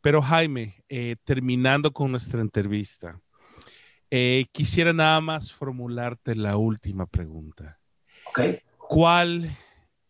Pero 0.00 0.20
Jaime, 0.20 0.82
eh, 0.88 1.14
terminando 1.22 1.92
con 1.92 2.10
nuestra 2.10 2.40
entrevista, 2.40 3.20
eh, 4.10 4.46
quisiera 4.50 4.92
nada 4.92 5.20
más 5.20 5.52
formularte 5.52 6.34
la 6.34 6.56
última 6.56 7.06
pregunta. 7.06 7.78
¿Cuál 8.76 9.56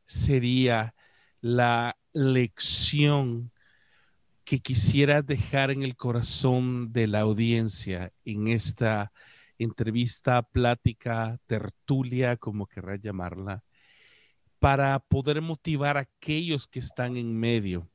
sería 0.06 0.94
la 1.42 1.98
lección 2.14 3.52
que 4.42 4.60
quisiera 4.60 5.20
dejar 5.20 5.70
en 5.70 5.82
el 5.82 5.96
corazón 5.96 6.94
de 6.94 7.08
la 7.08 7.20
audiencia 7.20 8.10
en 8.24 8.48
esta 8.48 9.12
entrevista, 9.64 10.42
plática, 10.42 11.38
tertulia, 11.46 12.36
como 12.36 12.66
querrás 12.66 13.00
llamarla, 13.00 13.62
para 14.58 14.98
poder 14.98 15.42
motivar 15.42 15.96
a 15.96 16.00
aquellos 16.00 16.66
que 16.66 16.78
están 16.78 17.16
en 17.16 17.38
medio? 17.38 17.88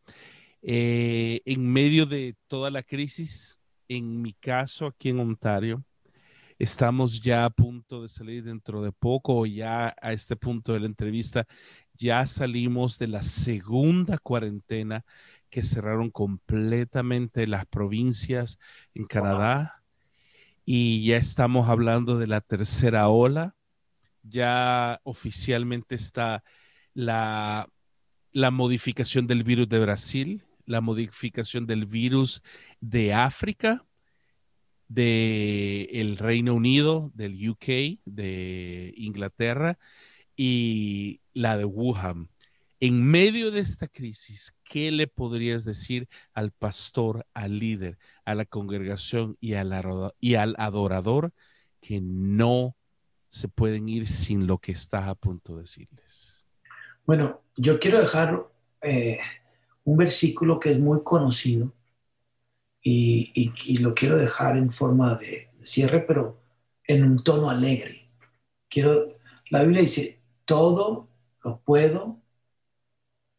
Eh, 0.62 1.42
en 1.46 1.68
medio 1.72 2.06
de 2.06 2.36
toda 2.48 2.72
la 2.72 2.84
crisis, 2.84 3.60
en 3.88 4.22
mi 4.22 4.34
caso 4.34 4.88
aquí 4.88 5.10
en 5.10 5.20
Ontario, 5.20 5.84
estamos 6.60 7.22
ya 7.22 7.46
a 7.46 7.50
punto 7.50 8.02
de 8.02 8.08
salir 8.08 8.44
dentro 8.44 8.82
de 8.82 8.92
poco, 8.92 9.40
o 9.40 9.46
ya 9.46 9.96
a 10.02 10.14
este 10.14 10.36
punto 10.36 10.74
de 10.74 10.80
la 10.82 10.88
entrevista, 10.88 11.46
ya 11.94 12.26
salimos 12.26 12.98
de 13.00 13.08
la 13.08 13.24
segunda 13.24 14.18
cuarentena 14.18 15.04
que 15.50 15.64
cerraron 15.64 16.12
completamente 16.12 17.48
las 17.48 17.66
provincias 17.66 18.58
en 18.94 19.06
Canadá 19.06 19.85
y 20.66 21.06
ya 21.06 21.18
estamos 21.18 21.70
hablando 21.70 22.18
de 22.18 22.28
la 22.28 22.42
tercera 22.42 23.10
ola. 23.10 23.56
Ya 24.24 25.00
oficialmente 25.04 25.96
está 25.96 26.44
la, 26.94 27.70
la 28.32 28.52
modificación 28.52 29.28
del 29.28 29.44
virus 29.44 29.70
de 29.70 29.80
Brasil 29.80 30.44
la 30.66 30.82
modificación 30.82 31.66
del 31.68 31.86
virus 31.86 32.42
de 32.82 33.14
África, 33.14 33.86
del 34.88 35.88
el 35.92 36.18
Reino 36.18 36.54
Unido, 36.54 37.12
del 37.14 37.50
UK, 37.50 38.00
de 38.06 38.94
Inglaterra 38.96 39.80
y 40.36 41.22
la 41.34 41.58
de 41.58 41.66
Wuhan. 41.66 42.30
En 42.80 43.04
medio 43.04 43.52
de 43.52 43.62
esta 43.62 43.88
crisis, 43.88 44.54
¿qué 44.64 44.92
le 44.92 45.08
podrías 45.08 45.64
decir 45.64 46.10
al 46.34 46.52
pastor, 46.52 47.26
al 47.34 47.58
líder, 47.58 47.98
a 48.26 48.36
la 48.36 48.46
congregación 48.46 49.38
y 49.40 49.54
al, 49.54 49.74
y 50.20 50.36
al 50.36 50.56
adorador 50.58 51.32
que 51.80 52.02
no 52.02 52.76
se 53.30 53.48
pueden 53.48 53.88
ir 53.88 54.08
sin 54.08 54.48
lo 54.48 54.58
que 54.58 54.74
estás 54.74 55.08
a 55.08 55.16
punto 55.16 55.56
de 55.56 55.62
decirles? 55.62 56.46
Bueno, 57.06 57.42
yo 57.56 57.80
quiero 57.80 58.02
dejar 58.02 58.46
eh, 58.82 59.20
un 59.84 59.98
versículo 59.98 60.60
que 60.60 60.72
es 60.72 60.80
muy 60.80 61.02
conocido 61.04 61.74
y, 62.82 63.80
lo 63.80 63.96
quiero 63.96 64.18
dejar 64.18 64.58
en 64.58 64.72
forma 64.72 65.16
de, 65.16 65.50
cierre, 65.62 66.02
pero 66.02 66.40
en 66.84 67.04
un 67.04 67.24
tono 67.24 67.50
alegre. 67.50 68.08
Quiero, 68.70 69.18
la 69.50 69.64
Biblia 69.64 69.82
dice, 69.82 70.20
todo 70.46 71.08
lo 71.44 71.60
puedo 71.62 72.20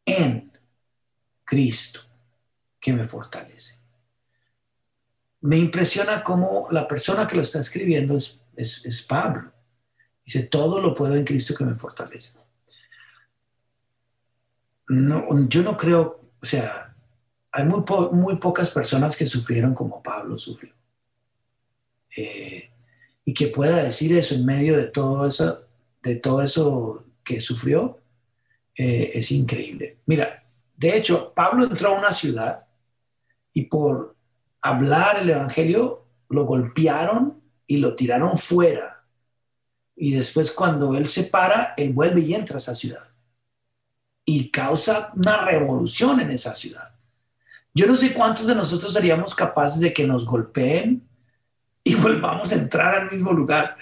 en 0.06 0.50
Cristo 1.44 2.00
que 2.80 2.94
me 2.94 3.06
fortalece. 3.06 3.82
Me 5.42 5.58
impresiona 5.58 6.24
cómo 6.24 6.68
la 6.70 6.88
persona 6.88 7.26
que 7.26 7.36
lo 7.36 7.42
está 7.42 7.60
escribiendo 7.60 8.16
es, 8.16 9.06
Pablo. 9.06 9.52
Dice, 10.24 10.44
todo 10.44 10.80
lo 10.80 10.94
puedo 10.94 11.14
en 11.14 11.24
Cristo 11.24 11.54
que 11.54 11.64
me 11.64 11.74
fortalece. 11.74 12.38
No, 14.88 15.26
yo 15.48 15.62
no 15.62 15.76
creo 15.76 16.26
o 16.46 16.46
sea, 16.46 16.94
hay 17.50 17.64
muy, 17.64 17.82
muy 18.12 18.36
pocas 18.36 18.70
personas 18.70 19.16
que 19.16 19.26
sufrieron 19.26 19.74
como 19.74 20.00
Pablo 20.00 20.38
sufrió. 20.38 20.72
Eh, 22.16 22.70
y 23.24 23.34
que 23.34 23.48
pueda 23.48 23.82
decir 23.82 24.16
eso 24.16 24.36
en 24.36 24.46
medio 24.46 24.76
de 24.76 24.86
todo 24.86 25.26
eso, 25.26 25.62
de 26.04 26.14
todo 26.14 26.40
eso 26.40 27.04
que 27.24 27.40
sufrió, 27.40 27.98
eh, 28.76 29.10
es 29.14 29.32
increíble. 29.32 29.98
Mira, 30.06 30.44
de 30.76 30.96
hecho, 30.96 31.32
Pablo 31.34 31.64
entró 31.64 31.94
a 31.94 31.98
una 31.98 32.12
ciudad 32.12 32.68
y 33.52 33.62
por 33.62 34.16
hablar 34.60 35.18
el 35.22 35.30
Evangelio 35.30 36.04
lo 36.28 36.44
golpearon 36.44 37.40
y 37.66 37.78
lo 37.78 37.96
tiraron 37.96 38.36
fuera. 38.36 39.04
Y 39.94 40.12
después 40.12 40.52
cuando 40.52 40.94
él 40.96 41.08
se 41.08 41.24
para, 41.24 41.72
él 41.76 41.92
vuelve 41.92 42.20
y 42.20 42.34
entra 42.34 42.56
a 42.56 42.58
esa 42.58 42.74
ciudad 42.74 43.16
y 44.28 44.50
causa 44.50 45.12
una 45.14 45.44
revolución 45.44 46.20
en 46.20 46.32
esa 46.32 46.54
ciudad. 46.54 46.94
Yo 47.72 47.86
no 47.86 47.94
sé 47.94 48.12
cuántos 48.12 48.46
de 48.46 48.54
nosotros 48.54 48.92
seríamos 48.92 49.34
capaces 49.34 49.80
de 49.80 49.92
que 49.94 50.06
nos 50.06 50.26
golpeen 50.26 51.08
y 51.84 51.94
volvamos 51.96 52.52
a 52.52 52.56
entrar 52.56 52.98
al 52.98 53.10
mismo 53.10 53.32
lugar. 53.32 53.78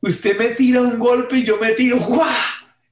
Usted 0.00 0.38
me 0.38 0.50
tira 0.50 0.80
un 0.80 0.98
golpe 0.98 1.38
y 1.38 1.44
yo 1.44 1.58
me 1.58 1.72
tiro, 1.72 1.98
¡guau! 1.98 2.28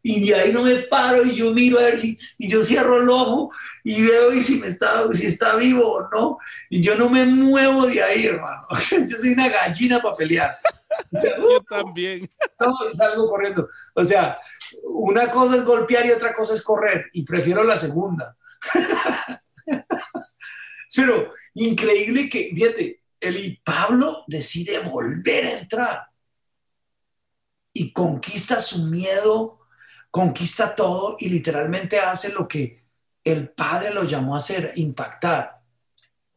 Y 0.09 0.28
de 0.28 0.36
ahí 0.36 0.52
no 0.52 0.62
me 0.62 0.76
paro 0.82 1.24
y 1.24 1.34
yo 1.34 1.52
miro 1.52 1.80
a 1.80 1.82
ver 1.82 1.98
si, 1.98 2.16
y 2.38 2.48
yo 2.48 2.62
cierro 2.62 3.02
el 3.02 3.11
ojo 3.11 3.50
y 3.82 4.02
veo 4.02 4.32
y 4.32 4.40
si, 4.40 4.61
me 4.61 4.68
está, 4.68 5.12
si 5.12 5.26
está 5.26 5.57
vivo 5.57 5.94
o 5.94 6.09
no. 6.11 6.38
Y 6.70 6.80
yo 6.80 6.94
no 6.94 7.11
me 7.11 7.24
muevo 7.24 7.86
de 7.86 8.00
ahí, 8.00 8.26
hermano. 8.26 8.68
yo 8.70 9.18
soy 9.18 9.32
una 9.32 9.48
gallina 9.48 10.00
para 10.00 10.14
pelear. 10.14 10.57
yo 11.11 11.61
también. 11.68 12.30
No, 12.61 12.72
salgo 12.94 13.28
corriendo. 13.28 13.68
O 13.94 14.04
sea, 14.04 14.38
una 14.84 15.28
cosa 15.28 15.57
es 15.57 15.64
golpear 15.64 16.07
y 16.07 16.12
otra 16.12 16.32
cosa 16.32 16.54
es 16.54 16.62
correr, 16.62 17.07
y 17.12 17.24
prefiero 17.24 17.64
la 17.64 17.76
segunda. 17.76 18.36
Pero 20.94 21.32
increíble 21.54 22.30
que, 22.30 22.52
fíjate, 22.54 23.00
el 23.18 23.38
y 23.38 23.57
Pablo 23.57 24.22
decide 24.28 24.78
volver 24.78 25.46
a 25.46 25.59
entrar 25.59 26.07
y 27.72 27.92
conquista 27.92 28.61
su 28.61 28.84
miedo, 28.84 29.55
conquista 30.17 30.75
todo 30.75 31.17
y 31.21 31.29
literalmente 31.29 32.01
hace 32.01 32.33
lo 32.33 32.49
que 32.49 32.83
el 33.23 33.51
Padre 33.51 33.93
lo 33.93 34.05
llamó 34.05 34.35
a 34.35 34.39
hacer, 34.39 34.73
impactar. 34.77 35.61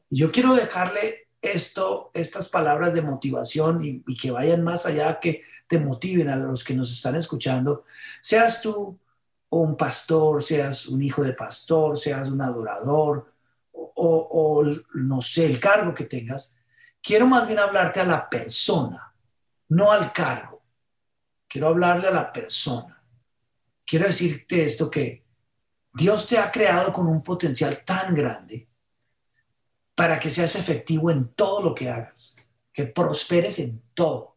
Yo 0.09 0.33
quiero 0.33 0.53
dejarle 0.53 1.29
esto, 1.41 2.11
estas 2.13 2.49
palabras 2.49 2.93
de 2.93 3.01
motivación 3.01 3.85
y, 3.85 4.03
y 4.05 4.17
que 4.17 4.31
vayan 4.31 4.65
más 4.65 4.85
allá 4.85 5.21
que 5.21 5.43
te 5.65 5.79
motiven 5.79 6.27
a 6.27 6.35
los 6.35 6.65
que 6.65 6.73
nos 6.73 6.91
están 6.91 7.15
escuchando, 7.15 7.85
seas 8.21 8.61
tú 8.61 8.99
un 9.47 9.77
pastor, 9.77 10.43
seas 10.43 10.87
un 10.87 11.01
hijo 11.01 11.23
de 11.23 11.31
pastor, 11.31 11.97
seas 11.97 12.29
un 12.29 12.41
adorador 12.41 13.31
o, 13.71 14.65
no 14.95 15.21
sé, 15.21 15.45
el 15.45 15.57
cargo 15.57 15.95
que 15.95 16.03
tengas, 16.03 16.57
quiero 17.01 17.27
más 17.27 17.47
bien 17.47 17.59
hablarte 17.59 18.01
a 18.01 18.05
la 18.05 18.29
persona, 18.29 19.13
no 19.69 19.89
al 19.89 20.11
cargo. 20.11 20.63
Quiero 21.47 21.69
hablarle 21.69 22.09
a 22.09 22.11
la 22.11 22.33
persona. 22.33 22.98
Quiero 23.89 24.05
decirte 24.05 24.63
esto 24.63 24.91
que 24.91 25.23
Dios 25.93 26.27
te 26.27 26.37
ha 26.37 26.51
creado 26.51 26.93
con 26.93 27.07
un 27.07 27.23
potencial 27.23 27.83
tan 27.83 28.13
grande 28.13 28.67
para 29.95 30.19
que 30.19 30.29
seas 30.29 30.55
efectivo 30.55 31.09
en 31.09 31.29
todo 31.33 31.63
lo 31.63 31.73
que 31.73 31.89
hagas, 31.89 32.37
que 32.71 32.85
prosperes 32.85 33.57
en 33.59 33.81
todo 33.93 34.29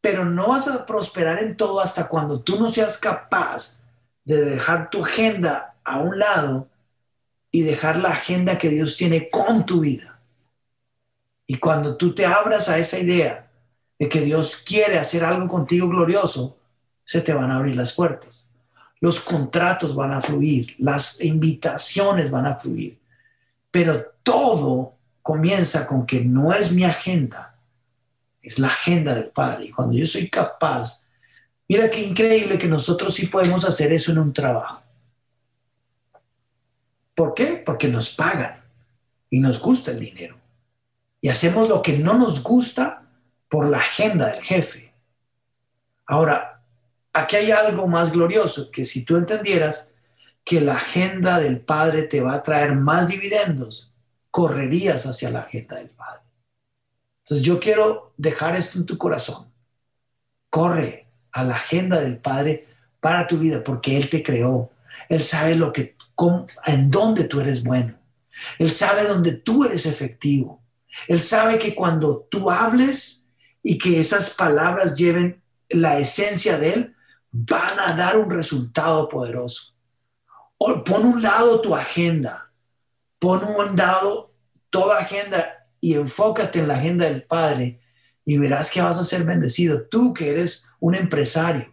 pero 0.00 0.24
no 0.24 0.48
vas 0.48 0.68
a 0.68 0.86
prosperar 0.86 1.42
en 1.42 1.56
todo 1.56 1.80
hasta 1.80 2.08
cuando 2.08 2.40
tú 2.40 2.58
no 2.58 2.68
seas 2.68 2.98
capaz 2.98 3.82
de 4.24 4.44
dejar 4.44 4.90
tu 4.90 5.04
agenda 5.04 5.76
a 5.84 6.00
un 6.00 6.18
lado 6.18 6.68
y 7.50 7.62
dejar 7.62 7.96
la 7.96 8.10
agenda 8.10 8.58
que 8.58 8.68
Dios 8.68 8.96
tiene 8.96 9.30
con 9.30 9.66
tu 9.66 9.80
vida. 9.80 10.20
Y 11.46 11.58
cuando 11.58 11.96
tú 11.96 12.14
te 12.14 12.26
abras 12.26 12.68
a 12.68 12.78
esa 12.78 12.98
idea 12.98 13.50
de 13.98 14.08
que 14.08 14.20
Dios 14.20 14.56
quiere 14.56 14.98
hacer 14.98 15.24
algo 15.24 15.48
contigo 15.48 15.88
glorioso, 15.88 16.57
se 17.08 17.22
te 17.22 17.32
van 17.32 17.50
a 17.50 17.56
abrir 17.56 17.74
las 17.74 17.94
puertas. 17.94 18.52
Los 19.00 19.18
contratos 19.18 19.94
van 19.94 20.12
a 20.12 20.20
fluir, 20.20 20.74
las 20.76 21.22
invitaciones 21.22 22.30
van 22.30 22.44
a 22.44 22.56
fluir. 22.56 23.00
Pero 23.70 24.12
todo 24.22 24.92
comienza 25.22 25.86
con 25.86 26.04
que 26.04 26.22
no 26.22 26.52
es 26.52 26.70
mi 26.70 26.84
agenda, 26.84 27.58
es 28.42 28.58
la 28.58 28.68
agenda 28.68 29.14
del 29.14 29.30
Padre. 29.30 29.64
Y 29.64 29.70
cuando 29.70 29.96
yo 29.96 30.04
soy 30.04 30.28
capaz, 30.28 31.08
mira 31.66 31.88
qué 31.88 32.02
increíble 32.02 32.58
que 32.58 32.68
nosotros 32.68 33.14
sí 33.14 33.26
podemos 33.28 33.64
hacer 33.64 33.90
eso 33.90 34.12
en 34.12 34.18
un 34.18 34.34
trabajo. 34.34 34.82
¿Por 37.14 37.32
qué? 37.32 37.62
Porque 37.64 37.88
nos 37.88 38.10
pagan 38.10 38.62
y 39.30 39.40
nos 39.40 39.62
gusta 39.62 39.92
el 39.92 40.00
dinero. 40.00 40.36
Y 41.22 41.30
hacemos 41.30 41.70
lo 41.70 41.80
que 41.80 41.96
no 41.96 42.18
nos 42.18 42.42
gusta 42.42 43.08
por 43.48 43.66
la 43.66 43.78
agenda 43.78 44.30
del 44.30 44.44
jefe. 44.44 44.92
Ahora, 46.04 46.57
aquí 47.12 47.36
hay 47.36 47.50
algo 47.50 47.86
más 47.86 48.12
glorioso, 48.12 48.70
que 48.70 48.84
si 48.84 49.04
tú 49.04 49.16
entendieras 49.16 49.94
que 50.44 50.60
la 50.60 50.76
agenda 50.76 51.38
del 51.40 51.60
Padre 51.60 52.04
te 52.04 52.20
va 52.20 52.34
a 52.34 52.42
traer 52.42 52.74
más 52.74 53.08
dividendos, 53.08 53.92
correrías 54.30 55.04
hacia 55.06 55.30
la 55.30 55.40
agenda 55.40 55.76
del 55.76 55.90
Padre. 55.90 56.22
Entonces 57.24 57.46
yo 57.46 57.60
quiero 57.60 58.14
dejar 58.16 58.56
esto 58.56 58.78
en 58.78 58.86
tu 58.86 58.96
corazón. 58.96 59.52
Corre 60.48 61.08
a 61.32 61.44
la 61.44 61.56
agenda 61.56 62.00
del 62.00 62.16
Padre 62.18 62.66
para 63.00 63.26
tu 63.26 63.38
vida, 63.38 63.62
porque 63.62 63.96
Él 63.96 64.08
te 64.08 64.22
creó. 64.22 64.70
Él 65.08 65.24
sabe 65.24 65.54
lo 65.54 65.72
que, 65.72 65.96
en 66.66 66.90
dónde 66.90 67.24
tú 67.24 67.40
eres 67.40 67.62
bueno. 67.62 67.98
Él 68.58 68.70
sabe 68.70 69.04
dónde 69.04 69.32
tú 69.32 69.64
eres 69.64 69.84
efectivo. 69.84 70.62
Él 71.06 71.22
sabe 71.22 71.58
que 71.58 71.74
cuando 71.74 72.26
tú 72.30 72.50
hables 72.50 73.28
y 73.62 73.78
que 73.78 74.00
esas 74.00 74.30
palabras 74.30 74.96
lleven 74.96 75.42
la 75.68 75.98
esencia 75.98 76.58
de 76.58 76.72
Él, 76.72 76.96
van 77.46 77.78
a 77.78 77.92
dar 77.92 78.16
un 78.16 78.30
resultado 78.30 79.08
poderoso. 79.08 79.74
Pon 80.58 81.04
un 81.04 81.22
lado 81.22 81.60
tu 81.60 81.74
agenda, 81.74 82.50
pon 83.20 83.44
un 83.44 83.76
lado 83.76 84.34
toda 84.70 84.98
agenda 84.98 85.68
y 85.80 85.94
enfócate 85.94 86.58
en 86.58 86.68
la 86.68 86.74
agenda 86.74 87.04
del 87.04 87.22
Padre 87.22 87.80
y 88.24 88.38
verás 88.38 88.72
que 88.72 88.82
vas 88.82 88.98
a 88.98 89.04
ser 89.04 89.24
bendecido. 89.24 89.86
Tú 89.86 90.12
que 90.12 90.30
eres 90.30 90.68
un 90.80 90.96
empresario, 90.96 91.72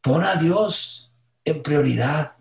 pon 0.00 0.24
a 0.24 0.36
Dios 0.36 1.12
en 1.44 1.62
prioridad. 1.62 2.32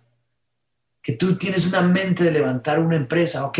Que 1.01 1.13
tú 1.13 1.37
tienes 1.37 1.67
una 1.67 1.81
mente 1.81 2.23
de 2.23 2.31
levantar 2.31 2.79
una 2.79 2.95
empresa, 2.95 3.45
ok. 3.45 3.59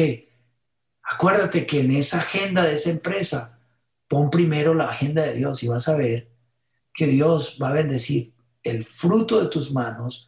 Acuérdate 1.03 1.65
que 1.67 1.81
en 1.81 1.91
esa 1.91 2.19
agenda 2.19 2.63
de 2.63 2.75
esa 2.75 2.89
empresa, 2.89 3.59
pon 4.07 4.29
primero 4.29 4.73
la 4.73 4.89
agenda 4.89 5.23
de 5.23 5.33
Dios 5.33 5.61
y 5.61 5.67
vas 5.67 5.87
a 5.89 5.95
ver 5.95 6.34
que 6.95 7.07
Dios 7.07 7.59
va 7.61 7.69
a 7.69 7.73
bendecir 7.73 8.33
el 8.63 8.85
fruto 8.85 9.43
de 9.43 9.49
tus 9.49 9.71
manos 9.71 10.27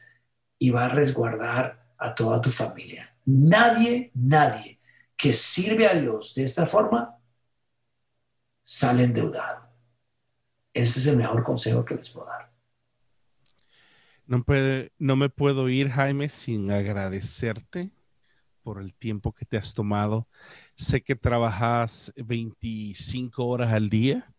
y 0.59 0.69
va 0.69 0.85
a 0.85 0.89
resguardar 0.89 1.93
a 1.97 2.13
toda 2.13 2.41
tu 2.41 2.51
familia. 2.51 3.15
Nadie, 3.25 4.11
nadie 4.13 4.79
que 5.15 5.33
sirve 5.33 5.87
a 5.87 5.95
Dios 5.95 6.35
de 6.35 6.43
esta 6.43 6.67
forma 6.67 7.17
sale 8.61 9.05
endeudado. 9.05 9.67
Ese 10.73 10.99
es 10.99 11.07
el 11.07 11.17
mejor 11.17 11.43
consejo 11.43 11.83
que 11.85 11.95
les 11.95 12.09
puedo 12.09 12.27
dar. 12.27 12.51
No, 14.27 14.43
puede, 14.43 14.91
no 14.99 15.15
me 15.15 15.29
puedo 15.29 15.69
ir, 15.69 15.89
Jaime, 15.89 16.27
sin 16.27 16.69
agradecerte 16.69 17.91
por 18.61 18.81
el 18.81 18.93
tiempo 18.93 19.33
que 19.33 19.45
te 19.45 19.55
has 19.55 19.73
tomado. 19.73 20.27
Sé 20.75 21.01
que 21.01 21.15
trabajas 21.15 22.13
25 22.17 23.45
horas 23.45 23.71
al 23.71 23.89
día 23.89 24.33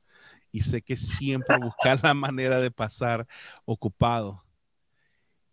y 0.53 0.63
sé 0.63 0.83
que 0.83 0.97
siempre 0.97 1.59
buscar 1.59 2.01
la 2.03 2.15
manera 2.15 2.59
de 2.61 2.71
pasar 2.71 3.27
ocupado. 3.65 4.45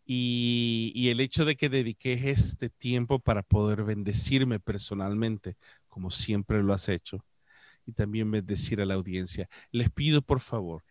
Y, 0.05 1.09
el 1.09 1.19
hecho 1.19 1.45
de 1.45 1.55
que 1.55 1.69
dediques 1.69 2.23
este 2.25 2.69
tiempo 2.69 3.19
para 3.19 3.41
poder 3.41 3.83
bendecirme 3.83 4.59
personalmente, 4.59 5.57
como 5.87 6.11
siempre 6.11 6.61
lo 6.61 6.73
has 6.73 6.89
hecho, 6.89 7.25
y 7.87 7.91
también 7.93 8.29
bendecir 8.29 8.81
a 8.81 8.85
la 8.85 8.93
audiencia. 8.93 9.49
Les 9.71 9.89
pido 9.89 10.21
por 10.21 10.41
favor, 10.41 10.83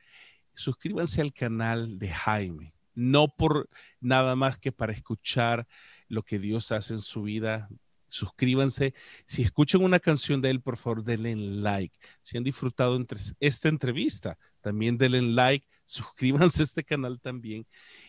suscríbanse 0.54 1.20
al 1.20 1.32
canal 1.32 1.98
de 1.98 2.08
Jaime, 2.08 2.74
no 2.94 3.28
por 3.28 3.68
nada 4.00 4.36
más 4.36 4.58
que 4.58 4.72
para 4.72 4.92
escuchar 4.92 5.66
lo 6.08 6.22
que 6.22 6.38
Dios 6.38 6.72
hace 6.72 6.94
en 6.94 7.00
su 7.00 7.22
vida, 7.22 7.68
suscríbanse. 8.14 8.94
Si 9.26 9.42
escuchan 9.42 9.82
una 9.82 9.98
canción 9.98 10.40
de 10.40 10.50
él, 10.50 10.60
por 10.60 10.76
favor, 10.76 11.02
denle 11.04 11.34
like. 11.36 11.98
Si 12.22 12.36
han 12.36 12.44
disfrutado 12.44 12.98
esta 13.40 13.68
entrevista, 13.68 14.38
también 14.60 14.96
denle 14.96 15.22
like. 15.22 15.66
Suscríbanse 15.84 16.62
a 16.62 16.64
este 16.64 16.84
canal 16.84 17.20
también. 17.20 17.66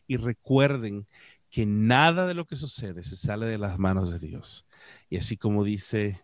Y 0.07 0.17
recuerden 0.17 1.07
que 1.49 1.65
nada 1.65 2.27
de 2.27 2.33
lo 2.33 2.45
que 2.45 2.55
sucede 2.55 3.03
se 3.03 3.17
sale 3.17 3.47
de 3.47 3.57
las 3.57 3.79
manos 3.79 4.11
de 4.11 4.19
Dios. 4.19 4.65
Y 5.09 5.17
así 5.17 5.37
como 5.37 5.63
dice 5.63 6.21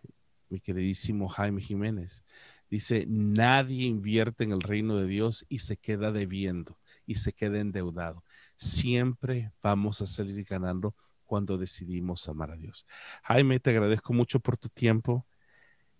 mi 0.48 0.60
queridísimo 0.60 1.28
Jaime 1.28 1.60
Jiménez, 1.60 2.24
dice, 2.70 3.06
nadie 3.08 3.86
invierte 3.86 4.44
en 4.44 4.52
el 4.52 4.60
reino 4.60 4.96
de 4.96 5.06
Dios 5.06 5.46
y 5.48 5.60
se 5.60 5.76
queda 5.76 6.12
debiendo 6.12 6.78
y 7.06 7.16
se 7.16 7.32
queda 7.32 7.58
endeudado. 7.60 8.22
Siempre 8.56 9.52
vamos 9.62 10.02
a 10.02 10.06
salir 10.06 10.44
ganando 10.44 10.94
cuando 11.32 11.56
decidimos 11.56 12.28
amar 12.28 12.50
a 12.50 12.58
Dios. 12.58 12.84
Jaime, 13.22 13.58
te 13.58 13.70
agradezco 13.70 14.12
mucho 14.12 14.38
por 14.38 14.58
tu 14.58 14.68
tiempo. 14.68 15.26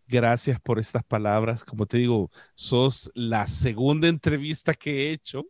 Gracias 0.06 0.60
por 0.60 0.78
estas 0.78 1.04
palabras. 1.04 1.64
Como 1.64 1.86
te 1.86 1.96
digo, 1.96 2.30
sos 2.52 3.10
la 3.14 3.46
segunda 3.46 4.08
entrevista 4.08 4.74
que 4.74 5.08
he 5.08 5.12
hecho 5.12 5.46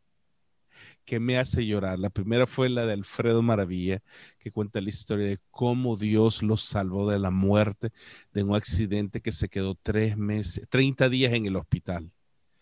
que 1.05 1.19
me 1.19 1.37
hace 1.37 1.67
llorar. 1.67 1.99
La 1.99 2.11
primera 2.11 2.47
fue 2.47 2.69
la 2.69 2.87
de 2.87 2.93
Alfredo 2.93 3.43
Maravilla, 3.43 4.05
que 4.39 4.53
cuenta 4.53 4.81
la 4.81 4.89
historia 4.89 5.27
de 5.27 5.41
cómo 5.51 5.97
Dios 5.97 6.45
lo 6.45 6.57
salvó 6.57 7.11
de 7.11 7.19
la 7.19 7.33
muerte 7.33 7.91
de 8.33 8.45
un 8.45 8.55
accidente 8.55 9.21
que 9.21 9.33
se 9.33 9.49
quedó 9.49 9.75
tres 9.75 10.17
meses, 10.17 10.65
30 10.71 11.09
días 11.09 11.33
en 11.33 11.47
el 11.47 11.57
hospital. 11.57 12.13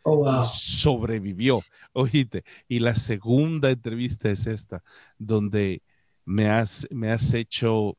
Oh, 0.05 0.25
wow. 0.25 0.47
sobrevivió, 0.47 1.61
oíste. 1.93 2.45
Y 2.66 2.79
la 2.79 2.95
segunda 2.95 3.68
entrevista 3.68 4.31
es 4.31 4.47
esta, 4.47 4.83
donde 5.18 5.83
me 6.25 6.49
has, 6.49 6.87
me 6.91 7.11
has 7.11 7.35
hecho, 7.35 7.97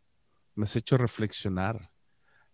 me 0.55 0.63
has 0.63 0.75
hecho 0.75 0.97
reflexionar 0.97 1.91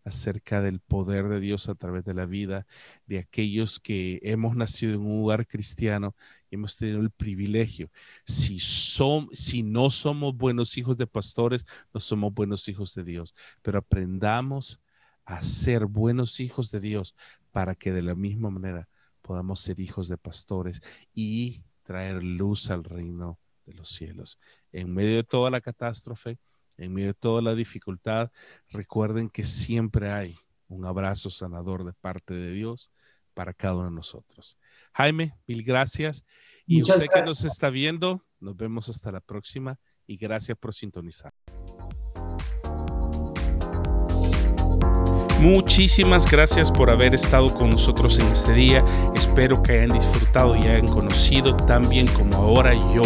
acerca 0.07 0.61
del 0.61 0.79
poder 0.79 1.27
de 1.27 1.41
Dios 1.41 1.67
a 1.67 1.75
través 1.75 2.05
de 2.05 2.13
la 2.13 2.25
vida 2.25 2.65
de 3.07 3.19
aquellos 3.19 3.79
que 3.79 4.19
hemos 4.23 4.55
nacido 4.55 4.95
en 4.95 5.01
un 5.01 5.17
lugar 5.19 5.45
cristiano 5.45 6.15
y 6.49 6.55
hemos 6.55 6.77
tenido 6.77 7.01
el 7.01 7.11
privilegio. 7.11 7.91
Si, 8.25 8.59
son, 8.59 9.27
si 9.33 9.63
no 9.63 9.89
somos 9.89 10.35
buenos 10.35 10.77
hijos 10.77 10.97
de 10.97 11.07
pastores, 11.07 11.65
no 11.93 11.99
somos 11.99 12.33
buenos 12.33 12.69
hijos 12.69 12.95
de 12.95 13.03
Dios, 13.03 13.35
pero 13.61 13.79
aprendamos 13.79 14.79
a 15.25 15.41
ser 15.43 15.85
buenos 15.85 16.39
hijos 16.39 16.71
de 16.71 16.79
Dios 16.79 17.13
para 17.51 17.75
que 17.75 17.91
de 17.91 18.01
la 18.01 18.15
misma 18.15 18.49
manera 18.49 18.87
podamos 19.21 19.59
ser 19.59 19.81
hijos 19.81 20.07
de 20.07 20.17
pastores 20.17 20.81
y 21.13 21.65
traer 21.83 22.23
luz 22.23 22.71
al 22.71 22.85
reino 22.85 23.39
de 23.67 23.73
los 23.73 23.89
cielos. 23.89 24.39
En 24.71 24.91
medio 24.93 25.17
de 25.17 25.23
toda 25.23 25.51
la 25.51 25.61
catástrofe, 25.61 26.39
en 26.77 26.93
medio 26.93 27.09
de 27.09 27.13
toda 27.13 27.41
la 27.41 27.53
dificultad, 27.53 28.31
recuerden 28.69 29.29
que 29.29 29.43
siempre 29.43 30.11
hay 30.11 30.35
un 30.67 30.85
abrazo 30.85 31.29
sanador 31.29 31.83
de 31.83 31.93
parte 31.93 32.33
de 32.33 32.51
Dios 32.51 32.91
para 33.33 33.53
cada 33.53 33.75
uno 33.75 33.85
de 33.85 33.91
nosotros. 33.91 34.57
Jaime, 34.93 35.37
mil 35.45 35.63
gracias. 35.63 36.25
Y 36.65 36.81
usted 36.81 37.07
que 37.13 37.21
nos 37.21 37.45
está 37.45 37.69
viendo, 37.69 38.25
nos 38.39 38.57
vemos 38.57 38.89
hasta 38.89 39.11
la 39.11 39.21
próxima 39.21 39.79
y 40.05 40.17
gracias 40.17 40.57
por 40.57 40.73
sintonizar. 40.73 41.33
Muchísimas 45.39 46.29
gracias 46.29 46.71
por 46.71 46.89
haber 46.89 47.13
estado 47.13 47.53
con 47.53 47.69
nosotros 47.69 48.17
en 48.17 48.25
este 48.27 48.53
día. 48.53 48.83
Espero 49.13 49.61
que 49.61 49.73
hayan 49.73 49.89
disfrutado 49.89 50.55
y 50.55 50.61
hayan 50.61 50.87
conocido 50.87 51.55
tan 51.55 51.87
bien 51.87 52.07
como 52.07 52.35
ahora 52.37 52.73
yo 52.73 53.03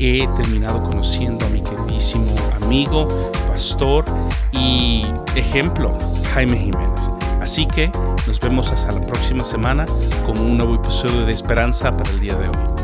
he 0.00 0.26
terminado 0.28 0.82
conociendo 0.82 1.44
a 1.44 1.48
mi 1.50 1.60
queridísimo 1.60 2.34
amigo, 2.62 3.06
pastor 3.46 4.04
y 4.50 5.04
ejemplo, 5.36 5.96
Jaime 6.32 6.56
Jiménez. 6.56 7.10
Así 7.40 7.66
que 7.66 7.92
nos 8.26 8.40
vemos 8.40 8.72
hasta 8.72 8.92
la 8.92 9.04
próxima 9.06 9.44
semana 9.44 9.84
con 10.24 10.38
un 10.38 10.56
nuevo 10.56 10.76
episodio 10.76 11.26
de 11.26 11.32
Esperanza 11.32 11.94
para 11.94 12.10
el 12.10 12.20
día 12.20 12.34
de 12.34 12.48
hoy. 12.48 12.79